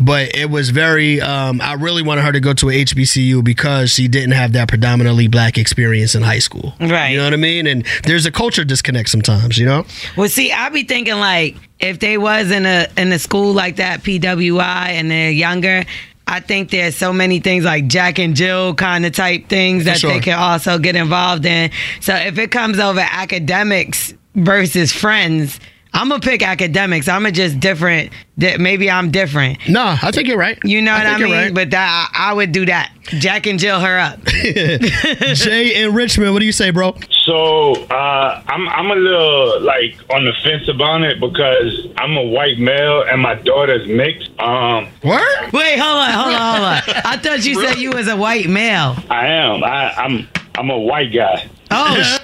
but 0.00 0.34
it 0.34 0.50
was 0.50 0.70
very 0.70 1.20
um, 1.20 1.60
I 1.60 1.74
really 1.74 2.02
wanted 2.02 2.22
her 2.22 2.32
to 2.32 2.40
go 2.40 2.52
to 2.54 2.70
a 2.70 2.84
HBCU 2.84 3.44
because 3.44 3.90
she 3.90 4.08
didn't 4.08 4.32
have 4.32 4.52
that 4.52 4.68
predominantly 4.68 5.28
black 5.28 5.58
experience 5.58 6.14
in 6.14 6.22
high 6.22 6.40
school. 6.40 6.74
Right. 6.80 7.10
You 7.10 7.18
know 7.18 7.24
what 7.24 7.34
I 7.34 7.36
mean? 7.36 7.66
And 7.66 7.86
there's 8.04 8.26
a 8.26 8.32
culture 8.32 8.64
disconnect 8.64 9.08
sometimes, 9.08 9.58
you 9.58 9.66
know? 9.66 9.84
Well, 10.16 10.28
see, 10.28 10.52
I 10.52 10.68
be 10.68 10.82
thinking 10.84 11.16
like 11.16 11.56
if 11.78 11.98
they 11.98 12.16
was 12.16 12.50
in 12.50 12.64
a 12.66 12.86
in 12.96 13.12
a 13.12 13.18
school 13.18 13.52
like 13.52 13.76
that, 13.76 14.02
PWI, 14.02 14.88
and 14.88 15.10
they're 15.10 15.30
younger. 15.30 15.84
I 16.32 16.40
think 16.40 16.70
there's 16.70 16.96
so 16.96 17.12
many 17.12 17.40
things 17.40 17.62
like 17.62 17.88
Jack 17.88 18.18
and 18.18 18.34
Jill 18.34 18.74
kind 18.74 19.04
of 19.04 19.12
type 19.12 19.50
things 19.50 19.84
that 19.84 19.98
sure. 19.98 20.14
they 20.14 20.20
can 20.20 20.38
also 20.38 20.78
get 20.78 20.96
involved 20.96 21.44
in. 21.44 21.70
So 22.00 22.14
if 22.14 22.38
it 22.38 22.50
comes 22.50 22.78
over 22.78 23.00
academics 23.00 24.14
versus 24.34 24.92
friends, 24.92 25.60
I'm 25.94 26.08
gonna 26.08 26.20
pick 26.20 26.42
academics. 26.42 27.06
I'm 27.08 27.22
gonna 27.22 27.32
just 27.32 27.60
different. 27.60 28.12
di- 28.38 28.56
Maybe 28.56 28.90
I'm 28.90 29.10
different. 29.10 29.58
No, 29.68 29.96
I 30.02 30.10
think 30.10 30.26
you're 30.26 30.38
right. 30.38 30.58
You 30.64 30.80
know 30.82 30.92
what 30.94 31.06
I 31.06 31.18
mean? 31.18 31.32
right. 31.32 31.54
But 31.54 31.70
that, 31.70 32.10
I 32.14 32.30
I 32.30 32.32
would 32.32 32.50
do 32.52 32.64
that. 32.66 32.92
Jack 33.04 33.46
and 33.46 33.58
Jill 33.58 33.78
her 33.80 33.98
up. 33.98 34.24
Jay 34.26 35.82
in 35.82 35.94
Richmond, 35.94 36.32
what 36.32 36.38
do 36.40 36.46
you 36.46 36.52
say, 36.52 36.70
bro? 36.70 36.96
So 37.24 37.74
uh, 37.86 38.42
I'm 38.46 38.68
I'm 38.68 38.90
a 38.90 38.94
little 38.94 39.60
like 39.62 39.94
on 40.10 40.24
the 40.24 40.32
fence 40.42 40.68
about 40.68 41.02
it 41.02 41.20
because 41.20 41.88
I'm 41.96 42.16
a 42.16 42.22
white 42.22 42.58
male 42.58 43.02
and 43.02 43.20
my 43.20 43.34
daughter's 43.34 43.86
mixed. 43.88 44.30
Um, 44.40 44.88
Word? 45.04 45.52
Wait, 45.52 45.78
hold 45.78 45.98
on, 45.98 46.10
hold 46.10 46.34
on, 46.34 46.56
hold 46.82 46.96
on. 46.96 47.02
I 47.04 47.16
thought 47.18 47.44
you 47.44 47.60
said 47.66 47.78
you 47.78 47.90
was 47.92 48.08
a 48.08 48.16
white 48.16 48.48
male. 48.48 48.96
I 49.10 49.26
am. 49.26 49.62
I, 49.62 49.92
I'm 49.94 50.28
I'm 50.54 50.70
a 50.70 50.78
white 50.78 51.12
guy. 51.12 51.48
Oh, 51.72 52.02
sh- 52.02 52.18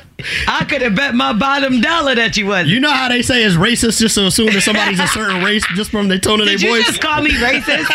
I 0.49 0.64
could 0.64 0.83
have 0.83 0.97
bet 0.97 1.14
my 1.14 1.33
bottom 1.33 1.81
dollar 1.81 2.17
that 2.17 2.37
you 2.37 2.47
wasn't. 2.47 2.71
You 2.71 2.81
know 2.81 2.90
how 2.90 3.09
they 3.09 3.23
say 3.23 3.45
it's 3.45 3.55
racist 3.55 4.00
just 4.00 4.17
to 4.17 4.26
assume 4.26 4.52
that 4.52 4.62
somebody's 4.62 4.99
a 4.99 5.07
certain 5.09 5.45
race 5.45 5.64
just 5.76 5.93
from 5.93 6.09
the 6.09 6.19
tone 6.19 6.40
of 6.40 6.47
their 6.47 6.57
voice? 6.59 6.62
Did 6.62 6.69
you 6.69 6.75
voice? 6.76 6.87
just 6.87 7.00
call 7.00 7.23
me 7.23 7.31
racist? 7.31 7.88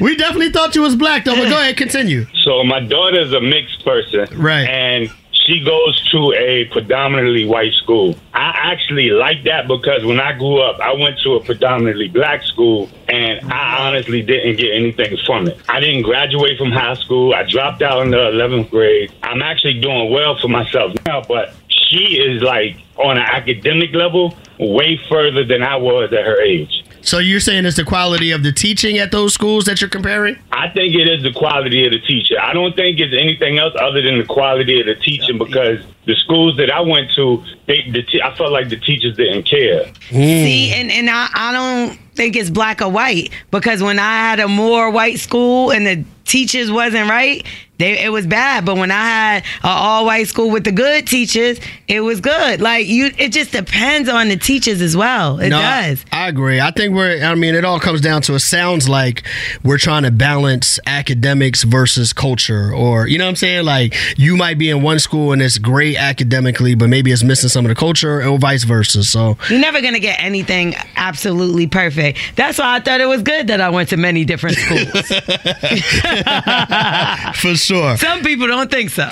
we 0.00 0.16
definitely 0.16 0.50
thought 0.52 0.74
you 0.74 0.82
was 0.82 0.96
black 0.96 1.24
though, 1.24 1.34
but 1.34 1.48
go 1.50 1.58
ahead, 1.58 1.76
continue. 1.76 2.26
So 2.42 2.64
my 2.64 2.80
daughter's 2.80 3.32
a 3.32 3.40
mixed 3.40 3.84
person, 3.84 4.26
Right. 4.38 4.66
And 4.68 5.10
she 5.50 5.60
goes 5.64 6.00
to 6.10 6.32
a 6.38 6.64
predominantly 6.66 7.44
white 7.44 7.72
school. 7.74 8.14
I 8.32 8.52
actually 8.72 9.10
like 9.10 9.42
that 9.44 9.66
because 9.66 10.04
when 10.04 10.20
I 10.20 10.32
grew 10.38 10.60
up, 10.60 10.78
I 10.80 10.92
went 10.92 11.18
to 11.20 11.34
a 11.34 11.44
predominantly 11.44 12.08
black 12.08 12.44
school, 12.44 12.88
and 13.08 13.40
I 13.52 13.86
honestly 13.88 14.22
didn't 14.22 14.56
get 14.56 14.72
anything 14.72 15.16
from 15.26 15.48
it. 15.48 15.60
I 15.68 15.80
didn't 15.80 16.02
graduate 16.02 16.56
from 16.56 16.70
high 16.70 16.94
school. 16.94 17.34
I 17.34 17.42
dropped 17.42 17.82
out 17.82 18.02
in 18.02 18.12
the 18.12 18.16
11th 18.16 18.70
grade. 18.70 19.12
I'm 19.24 19.42
actually 19.42 19.80
doing 19.80 20.12
well 20.12 20.38
for 20.38 20.48
myself 20.48 20.92
now, 21.06 21.22
but 21.26 21.52
she 21.68 22.20
is 22.20 22.42
like 22.42 22.76
on 22.96 23.16
an 23.16 23.24
academic 23.24 23.92
level 23.92 24.36
way 24.60 25.00
further 25.08 25.44
than 25.44 25.62
I 25.62 25.76
was 25.76 26.12
at 26.12 26.24
her 26.24 26.40
age. 26.40 26.84
So 27.02 27.18
you're 27.18 27.40
saying 27.40 27.64
it's 27.64 27.76
the 27.76 27.84
quality 27.84 28.30
of 28.30 28.42
the 28.42 28.52
teaching 28.52 28.98
at 28.98 29.10
those 29.10 29.34
schools 29.34 29.64
that 29.64 29.80
you're 29.80 29.90
comparing? 29.90 30.38
I 30.52 30.68
think 30.68 30.94
it 30.94 31.08
is 31.08 31.22
the 31.22 31.32
quality 31.32 31.86
of 31.86 31.92
the 31.92 32.00
teacher. 32.00 32.36
I 32.40 32.52
don't 32.52 32.76
think 32.76 33.00
it's 33.00 33.14
anything 33.14 33.58
else 33.58 33.74
other 33.80 34.02
than 34.02 34.18
the 34.18 34.24
quality 34.24 34.80
of 34.80 34.86
the 34.86 34.94
teaching 34.94 35.38
because 35.38 35.80
the 36.06 36.14
schools 36.16 36.56
that 36.56 36.70
I 36.70 36.80
went 36.80 37.10
to, 37.12 37.42
they, 37.66 37.88
the 37.90 38.02
te- 38.02 38.22
I 38.22 38.34
felt 38.36 38.52
like 38.52 38.68
the 38.68 38.76
teachers 38.76 39.16
didn't 39.16 39.44
care. 39.44 39.86
Hmm. 40.08 40.16
See, 40.16 40.72
and, 40.72 40.90
and 40.90 41.08
I, 41.08 41.28
I 41.32 41.52
don't 41.52 41.98
think 42.14 42.36
it's 42.36 42.50
black 42.50 42.82
or 42.82 42.90
white 42.90 43.30
because 43.50 43.82
when 43.82 43.98
I 43.98 44.12
had 44.28 44.40
a 44.40 44.48
more 44.48 44.90
white 44.90 45.18
school 45.18 45.70
and 45.70 45.86
the 45.86 46.04
teachers 46.24 46.70
wasn't 46.70 47.08
right, 47.08 47.46
they 47.80 48.02
it 48.04 48.10
was 48.10 48.26
bad. 48.26 48.64
But 48.64 48.76
when 48.76 48.90
I 48.90 49.04
had 49.04 49.36
an 49.62 49.70
all 49.70 50.06
white 50.06 50.28
school 50.28 50.50
with 50.50 50.64
the 50.64 50.72
good 50.72 51.06
teachers, 51.06 51.58
it 51.88 52.00
was 52.00 52.20
good. 52.20 52.60
Like 52.60 52.86
you, 52.86 53.10
it 53.18 53.32
just 53.32 53.52
depends 53.52 54.08
on 54.08 54.28
the 54.28 54.36
teachers 54.36 54.80
as 54.80 54.96
well. 54.96 55.40
It 55.40 55.50
No, 55.50 55.60
does. 55.60 56.04
I 56.12 56.28
agree. 56.28 56.60
I 56.60 56.70
think 56.70 56.94
we're. 56.94 57.22
I 57.22 57.34
mean, 57.34 57.54
it 57.54 57.64
all 57.64 57.80
comes 57.80 58.00
down 58.00 58.22
to. 58.22 58.34
It 58.34 58.40
sounds 58.40 58.88
like 58.88 59.24
we're 59.64 59.78
trying 59.78 60.04
to 60.04 60.10
balance 60.10 60.78
academics 60.86 61.62
versus 61.64 62.12
culture, 62.12 62.72
or 62.72 63.06
you 63.08 63.18
know 63.18 63.24
what 63.24 63.30
I'm 63.30 63.36
saying. 63.36 63.64
Like 63.64 63.94
you 64.16 64.36
might 64.36 64.58
be 64.58 64.70
in 64.70 64.82
one 64.82 64.98
school 64.98 65.32
and 65.32 65.42
it's 65.42 65.58
great 65.58 65.96
academically, 65.96 66.74
but 66.74 66.88
maybe 66.88 67.12
it's 67.12 67.24
missing 67.24 67.48
some 67.48 67.64
of 67.64 67.68
the 67.70 67.74
culture, 67.74 68.22
or 68.22 68.38
vice 68.38 68.64
versa. 68.64 69.02
So 69.04 69.36
You're 69.48 69.60
never 69.60 69.80
gonna 69.80 69.98
get 69.98 70.20
anything 70.20 70.74
absolutely 70.96 71.66
perfect. 71.66 72.18
That's 72.36 72.58
why 72.58 72.76
I 72.76 72.80
thought 72.80 73.00
it 73.00 73.06
was 73.06 73.22
good 73.22 73.48
that 73.48 73.60
I 73.60 73.68
went 73.70 73.88
to 73.90 73.96
many 73.96 74.24
different 74.24 74.56
schools. 74.58 74.90
for 77.36 77.54
sure. 77.56 77.69
Some 77.96 78.22
people 78.22 78.46
don't 78.46 78.70
think 78.70 78.90
so. 78.90 79.04
All 79.04 79.10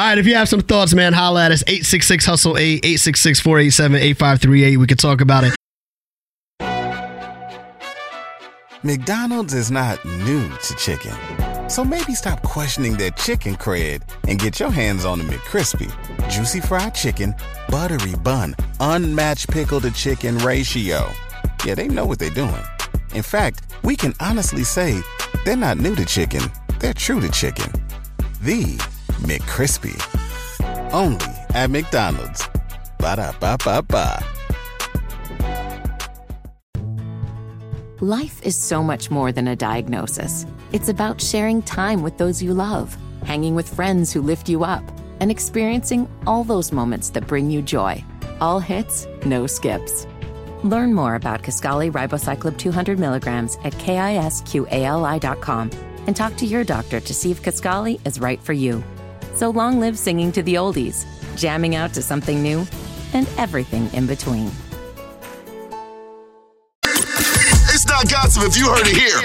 right, 0.00 0.18
if 0.18 0.26
you 0.26 0.34
have 0.34 0.48
some 0.48 0.60
thoughts, 0.60 0.94
man, 0.94 1.12
holla 1.12 1.44
at 1.46 1.52
us 1.52 1.62
866 1.66 2.24
Hustle 2.26 2.58
8 2.58 2.84
866 2.84 3.40
487 3.40 3.96
8538. 3.96 4.76
We 4.76 4.86
can 4.86 4.96
talk 4.96 5.20
about 5.20 5.44
it. 5.44 5.54
McDonald's 8.84 9.54
is 9.54 9.70
not 9.70 10.04
new 10.04 10.48
to 10.48 10.74
chicken. 10.76 11.12
So 11.68 11.84
maybe 11.84 12.14
stop 12.14 12.42
questioning 12.42 12.96
their 12.96 13.10
chicken 13.10 13.56
cred 13.56 14.02
and 14.26 14.38
get 14.38 14.58
your 14.58 14.70
hands 14.70 15.04
on 15.04 15.18
the 15.18 15.24
McCrispy. 15.24 15.90
Juicy 16.30 16.60
fried 16.60 16.94
chicken, 16.94 17.34
buttery 17.68 18.14
bun, 18.22 18.54
unmatched 18.80 19.50
pickle 19.50 19.80
to 19.80 19.90
chicken 19.90 20.38
ratio. 20.38 21.10
Yeah, 21.64 21.74
they 21.74 21.88
know 21.88 22.06
what 22.06 22.18
they're 22.18 22.30
doing. 22.30 22.62
In 23.14 23.22
fact, 23.22 23.62
we 23.82 23.96
can 23.96 24.14
honestly 24.20 24.64
say 24.64 25.00
they're 25.44 25.56
not 25.56 25.78
new 25.78 25.94
to 25.96 26.04
chicken, 26.04 26.42
they're 26.80 26.94
true 26.94 27.20
to 27.20 27.30
chicken. 27.30 27.70
The 28.42 28.76
McCrispy. 29.22 29.96
Only 30.92 31.26
at 31.50 31.70
McDonald's. 31.70 32.48
Ba 32.98 33.16
da 33.16 33.32
ba 33.40 33.56
ba 33.64 33.82
ba. 33.82 34.22
Life 38.00 38.40
is 38.44 38.56
so 38.56 38.82
much 38.82 39.10
more 39.10 39.32
than 39.32 39.48
a 39.48 39.56
diagnosis. 39.56 40.46
It's 40.72 40.88
about 40.88 41.20
sharing 41.20 41.62
time 41.62 42.02
with 42.02 42.16
those 42.16 42.40
you 42.40 42.54
love, 42.54 42.96
hanging 43.24 43.56
with 43.56 43.74
friends 43.74 44.12
who 44.12 44.22
lift 44.22 44.48
you 44.48 44.62
up, 44.62 44.84
and 45.20 45.32
experiencing 45.32 46.08
all 46.26 46.44
those 46.44 46.70
moments 46.70 47.10
that 47.10 47.26
bring 47.26 47.50
you 47.50 47.60
joy. 47.60 48.04
All 48.40 48.60
hits, 48.60 49.08
no 49.24 49.48
skips. 49.48 50.06
Learn 50.62 50.94
more 50.94 51.16
about 51.16 51.42
Kisqali 51.42 51.90
ribociclib 51.90 52.56
200 52.56 52.98
milligrams 53.00 53.56
at 53.64 53.72
kisqali.com 53.74 55.70
and 56.08 56.16
talk 56.16 56.34
to 56.36 56.46
your 56.46 56.64
doctor 56.64 57.00
to 57.00 57.12
see 57.12 57.30
if 57.30 57.42
Kisqali 57.42 58.00
is 58.06 58.18
right 58.18 58.40
for 58.40 58.54
you. 58.54 58.82
So 59.34 59.50
long 59.50 59.78
live 59.78 59.98
singing 59.98 60.32
to 60.32 60.42
the 60.42 60.54
oldies, 60.54 61.04
jamming 61.36 61.76
out 61.76 61.92
to 61.94 62.02
something 62.02 62.42
new, 62.42 62.66
and 63.12 63.28
everything 63.36 63.92
in 63.92 64.06
between. 64.06 64.50
It's 66.84 67.86
not 67.86 68.10
gossip 68.10 68.42
if 68.44 68.56
you 68.56 68.70
heard 68.70 68.86
it 68.86 68.96
here. 68.96 69.20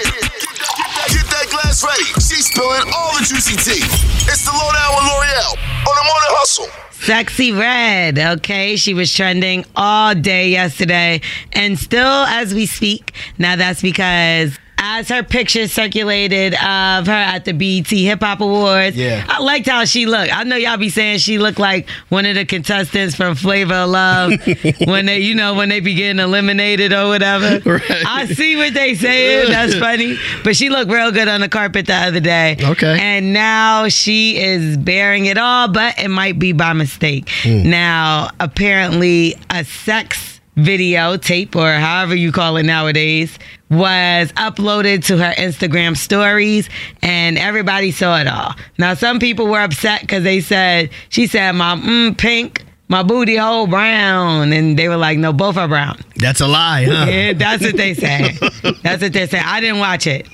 Get 1.08 1.26
that 1.32 1.46
glass 1.50 1.82
ready. 1.82 2.04
She's 2.20 2.46
spilling 2.52 2.92
all 2.94 3.14
the 3.18 3.24
juicy 3.24 3.56
tea. 3.56 3.84
It's 4.30 4.44
the 4.44 4.52
lowdown 4.52 4.94
with 4.94 5.04
L'Oreal 5.04 5.56
on 5.88 5.94
the 5.96 6.04
morning 6.04 6.32
hustle. 6.36 6.66
Sexxy 6.90 7.58
Red, 7.58 8.18
okay? 8.18 8.76
She 8.76 8.92
was 8.92 9.12
trending 9.12 9.64
all 9.74 10.14
day 10.14 10.50
yesterday 10.50 11.22
and 11.54 11.78
still 11.78 12.24
as 12.26 12.52
we 12.52 12.66
speak. 12.66 13.14
Now 13.38 13.56
that's 13.56 13.80
because 13.80 14.58
as 14.86 15.08
her 15.08 15.22
picture 15.22 15.66
circulated 15.66 16.52
of 16.54 17.06
her 17.06 17.12
at 17.12 17.46
the 17.46 17.52
BET 17.52 17.88
Hip 17.88 18.20
Hop 18.22 18.40
Awards, 18.42 18.96
Yeah. 18.96 19.24
I 19.28 19.40
liked 19.40 19.66
how 19.66 19.86
she 19.86 20.04
looked. 20.04 20.30
I 20.36 20.42
know 20.44 20.56
y'all 20.56 20.76
be 20.76 20.90
saying 20.90 21.18
she 21.18 21.38
looked 21.38 21.58
like 21.58 21.88
one 22.10 22.26
of 22.26 22.34
the 22.34 22.44
contestants 22.44 23.14
from 23.14 23.34
Flavor 23.34 23.72
of 23.74 23.88
Love 23.90 24.32
when 24.86 25.06
they, 25.06 25.20
you 25.20 25.34
know, 25.34 25.54
when 25.54 25.70
they 25.70 25.80
be 25.80 25.94
getting 25.94 26.18
eliminated 26.20 26.92
or 26.92 27.08
whatever. 27.08 27.60
Right. 27.64 27.82
I 28.06 28.26
see 28.26 28.56
what 28.56 28.74
they 28.74 28.94
saying. 28.94 29.50
That's 29.50 29.74
funny. 29.74 30.18
But 30.44 30.54
she 30.54 30.68
looked 30.68 30.90
real 30.90 31.10
good 31.12 31.28
on 31.28 31.40
the 31.40 31.48
carpet 31.48 31.86
the 31.86 31.94
other 31.94 32.20
day. 32.20 32.56
Okay. 32.62 32.98
And 33.00 33.32
now 33.32 33.88
she 33.88 34.36
is 34.38 34.76
bearing 34.76 35.24
it 35.26 35.38
all, 35.38 35.68
but 35.68 35.98
it 35.98 36.08
might 36.08 36.38
be 36.38 36.52
by 36.52 36.74
mistake. 36.74 37.30
Hmm. 37.42 37.70
Now, 37.70 38.28
apparently, 38.38 39.36
a 39.48 39.64
sex 39.64 40.33
video 40.56 41.16
tape, 41.16 41.56
or 41.56 41.72
however 41.72 42.14
you 42.14 42.32
call 42.32 42.56
it 42.56 42.62
nowadays, 42.64 43.38
was 43.70 44.32
uploaded 44.32 45.04
to 45.06 45.16
her 45.18 45.32
Instagram 45.32 45.96
stories, 45.96 46.68
and 47.02 47.38
everybody 47.38 47.90
saw 47.90 48.18
it 48.20 48.26
all. 48.26 48.54
Now, 48.78 48.94
some 48.94 49.18
people 49.18 49.46
were 49.46 49.60
upset 49.60 50.02
because 50.02 50.22
they 50.22 50.40
said, 50.40 50.90
she 51.08 51.26
said, 51.26 51.52
my 51.52 51.76
mm, 51.76 52.16
pink. 52.16 52.64
My 52.86 53.02
booty 53.02 53.36
hole 53.36 53.66
brown, 53.66 54.52
and 54.52 54.78
they 54.78 54.90
were 54.90 54.98
like, 54.98 55.16
"No, 55.16 55.32
both 55.32 55.56
are 55.56 55.66
brown." 55.66 55.98
That's 56.16 56.42
a 56.42 56.46
lie, 56.46 56.84
huh? 56.84 57.06
Yeah, 57.08 57.32
that's 57.32 57.62
what 57.64 57.78
they 57.78 57.94
say. 57.94 58.36
That's 58.82 59.02
what 59.02 59.14
they 59.14 59.26
say. 59.26 59.38
I 59.38 59.60
didn't 59.60 59.78
watch 59.78 60.06
it. 60.06 60.28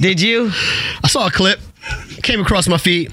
Did 0.00 0.20
you? 0.20 0.52
I 1.02 1.08
saw 1.08 1.26
a 1.26 1.30
clip, 1.30 1.58
came 2.22 2.40
across 2.40 2.68
my 2.68 2.78
feed. 2.78 3.12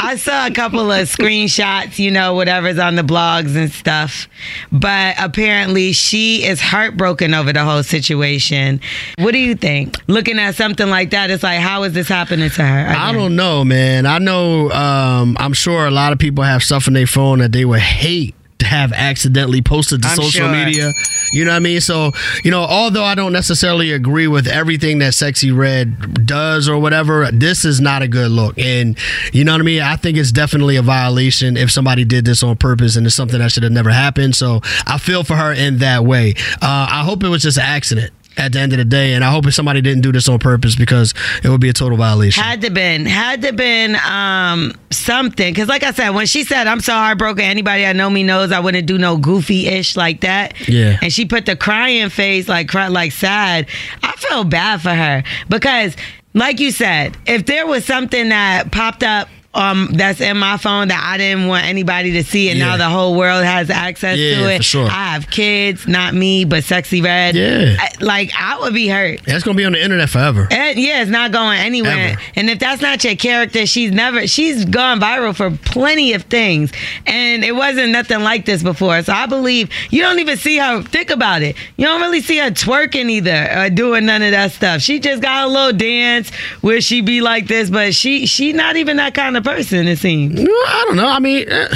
I 0.00 0.14
saw 0.16 0.46
a 0.46 0.50
couple 0.52 0.92
of 0.92 1.08
screenshots, 1.08 1.98
you 1.98 2.10
know, 2.10 2.34
whatever's 2.34 2.78
on 2.78 2.94
the 2.94 3.02
blogs 3.02 3.56
and 3.56 3.70
stuff. 3.70 4.28
But 4.70 5.16
apparently 5.18 5.92
she 5.92 6.44
is 6.44 6.60
heartbroken 6.60 7.34
over 7.34 7.52
the 7.52 7.64
whole 7.64 7.82
situation. 7.82 8.80
What 9.18 9.32
do 9.32 9.38
you 9.38 9.56
think? 9.56 9.96
Looking 10.06 10.38
at 10.38 10.54
something 10.54 10.88
like 10.88 11.10
that, 11.10 11.30
it's 11.30 11.42
like, 11.42 11.58
how 11.58 11.82
is 11.82 11.94
this 11.94 12.08
happening 12.08 12.48
to 12.48 12.64
her? 12.64 12.86
I 12.88 13.12
don't 13.12 13.34
know, 13.34 13.64
man. 13.64 14.06
I 14.06 14.18
know. 14.18 14.70
Um, 14.70 15.36
I'm 15.40 15.52
sure 15.52 15.86
a 15.86 15.90
lot 15.90 16.12
of 16.12 16.18
people 16.20 16.44
have 16.44 16.62
stuff 16.62 16.86
on 16.86 16.94
their 16.94 17.06
phone 17.06 17.40
that 17.40 17.50
they 17.50 17.64
would 17.64 17.80
hate 17.80 18.36
have 18.62 18.92
accidentally 18.92 19.62
posted 19.62 20.02
to 20.02 20.08
I'm 20.08 20.16
social 20.16 20.46
sure. 20.46 20.52
media. 20.52 20.92
You 21.32 21.44
know 21.44 21.52
what 21.52 21.56
I 21.56 21.60
mean? 21.60 21.80
So, 21.80 22.12
you 22.44 22.50
know, 22.50 22.62
although 22.62 23.04
I 23.04 23.14
don't 23.14 23.32
necessarily 23.32 23.92
agree 23.92 24.26
with 24.26 24.46
everything 24.46 24.98
that 24.98 25.12
Sexxy 25.12 25.56
Red 25.56 26.26
does 26.26 26.68
or 26.68 26.78
whatever, 26.78 27.30
this 27.30 27.64
is 27.64 27.80
not 27.80 28.02
a 28.02 28.08
good 28.08 28.30
look. 28.30 28.58
And 28.58 28.96
you 29.32 29.44
know 29.44 29.52
what 29.52 29.60
I 29.60 29.64
mean? 29.64 29.82
I 29.82 29.96
think 29.96 30.16
it's 30.16 30.32
definitely 30.32 30.76
a 30.76 30.82
violation 30.82 31.56
if 31.56 31.70
somebody 31.70 32.04
did 32.04 32.24
this 32.24 32.42
on 32.42 32.56
purpose 32.56 32.96
and 32.96 33.06
it's 33.06 33.14
something 33.14 33.38
that 33.38 33.52
should 33.52 33.62
have 33.62 33.72
never 33.72 33.90
happened. 33.90 34.34
So 34.34 34.60
I 34.86 34.98
feel 34.98 35.24
for 35.24 35.36
her 35.36 35.52
in 35.52 35.78
that 35.78 36.04
way. 36.04 36.34
Uh, 36.60 36.88
I 36.90 37.04
hope 37.04 37.22
it 37.22 37.28
was 37.28 37.42
just 37.42 37.58
an 37.58 37.64
accident. 37.64 38.12
At 38.38 38.52
the 38.52 38.60
end 38.60 38.72
of 38.72 38.78
the 38.78 38.84
day, 38.84 39.14
and 39.14 39.24
I 39.24 39.30
hope 39.32 39.46
if 39.46 39.54
somebody 39.54 39.80
didn't 39.80 40.02
do 40.02 40.12
this 40.12 40.28
on 40.28 40.38
purpose 40.38 40.76
because 40.76 41.12
it 41.42 41.48
would 41.48 41.60
be 41.60 41.68
a 41.68 41.72
total 41.72 41.98
violation. 41.98 42.42
Had 42.42 42.60
to 42.62 42.70
been, 42.70 43.04
had 43.04 43.42
to 43.42 43.52
been 43.52 43.96
um, 43.96 44.72
something. 44.90 45.52
Because, 45.52 45.68
like 45.68 45.82
I 45.82 45.90
said, 45.90 46.10
when 46.10 46.26
she 46.26 46.44
said, 46.44 46.68
"I'm 46.68 46.80
so 46.80 46.92
heartbroken," 46.92 47.44
anybody 47.44 47.84
I 47.84 47.92
know 47.92 48.08
me 48.08 48.22
knows 48.22 48.52
I 48.52 48.60
wouldn't 48.60 48.86
do 48.86 48.96
no 48.96 49.16
goofy 49.16 49.66
ish 49.66 49.96
like 49.96 50.20
that. 50.20 50.68
Yeah. 50.68 50.98
And 51.02 51.12
she 51.12 51.26
put 51.26 51.46
the 51.46 51.56
crying 51.56 52.10
face, 52.10 52.48
like 52.48 52.68
cry, 52.68 52.86
like 52.86 53.10
sad. 53.12 53.66
I 54.02 54.12
feel 54.12 54.44
bad 54.44 54.82
for 54.82 54.94
her 54.94 55.24
because, 55.48 55.96
like 56.32 56.60
you 56.60 56.70
said, 56.70 57.16
if 57.26 57.44
there 57.46 57.66
was 57.66 57.84
something 57.84 58.28
that 58.28 58.70
popped 58.70 59.02
up. 59.02 59.28
Um, 59.54 59.88
that's 59.94 60.20
in 60.20 60.36
my 60.36 60.58
phone 60.58 60.88
that 60.88 61.02
I 61.02 61.16
didn't 61.16 61.46
want 61.48 61.64
anybody 61.64 62.12
to 62.12 62.22
see, 62.22 62.50
and 62.50 62.58
Yeah. 62.58 62.66
now 62.66 62.76
the 62.76 62.88
whole 62.88 63.14
world 63.16 63.44
has 63.44 63.70
access 63.70 64.18
Yeah, 64.18 64.36
to 64.40 64.50
it. 64.54 64.64
sure. 64.64 64.86
I 64.88 65.14
have 65.14 65.30
kids, 65.30 65.88
not 65.88 66.14
me, 66.14 66.44
but 66.44 66.64
Sexxy 66.64 67.02
Red. 67.02 67.34
Yeah. 67.34 67.74
I- 67.80 67.88
like 68.04 68.30
I 68.38 68.58
would 68.60 68.74
be 68.74 68.88
hurt. 68.88 69.20
That's 69.24 69.42
gonna 69.44 69.56
be 69.56 69.64
on 69.64 69.72
the 69.72 69.82
internet 69.82 70.10
forever. 70.10 70.46
And 70.50 70.78
yeah, 70.78 71.00
it's 71.00 71.10
not 71.10 71.32
going 71.32 71.58
anywhere. 71.58 72.10
Ever. 72.10 72.20
And 72.36 72.50
if 72.50 72.58
that's 72.58 72.82
not 72.82 73.02
your 73.02 73.16
character, 73.16 73.64
she's 73.66 73.90
never 73.90 74.26
she's 74.26 74.66
gone 74.66 75.00
viral 75.00 75.34
for 75.34 75.50
plenty 75.50 76.12
of 76.12 76.24
things. 76.24 76.70
And 77.06 77.42
it 77.42 77.56
wasn't 77.56 77.88
nothing 77.90 78.20
like 78.22 78.44
this 78.44 78.62
before. 78.62 79.02
So 79.02 79.12
I 79.14 79.26
believe 79.26 79.70
you 79.90 80.02
don't 80.02 80.18
even 80.20 80.36
see 80.36 80.58
her 80.58 80.82
think 80.82 81.10
about 81.10 81.40
it. 81.42 81.56
You 81.78 81.86
don't 81.86 82.02
really 82.02 82.20
see 82.20 82.36
her 82.36 82.50
twerking 82.50 83.10
either 83.10 83.50
or 83.56 83.70
doing 83.70 84.04
none 84.06 84.22
of 84.22 84.30
that 84.32 84.52
stuff. 84.52 84.82
She 84.82 85.00
just 85.00 85.22
got 85.22 85.44
a 85.46 85.48
little 85.48 85.72
dance 85.72 86.30
where 86.60 86.80
she 86.82 87.00
be 87.00 87.22
like 87.22 87.46
this, 87.48 87.70
but 87.70 87.94
she 87.94 88.26
she 88.26 88.52
not 88.52 88.76
even 88.76 88.98
that 88.98 89.14
kind 89.14 89.36
of 89.36 89.37
person, 89.42 89.86
it 89.88 89.98
seems. 89.98 90.38
I 90.40 90.84
don't 90.86 90.96
know. 90.96 91.08
I 91.08 91.18
mean, 91.18 91.48
eh, 91.48 91.68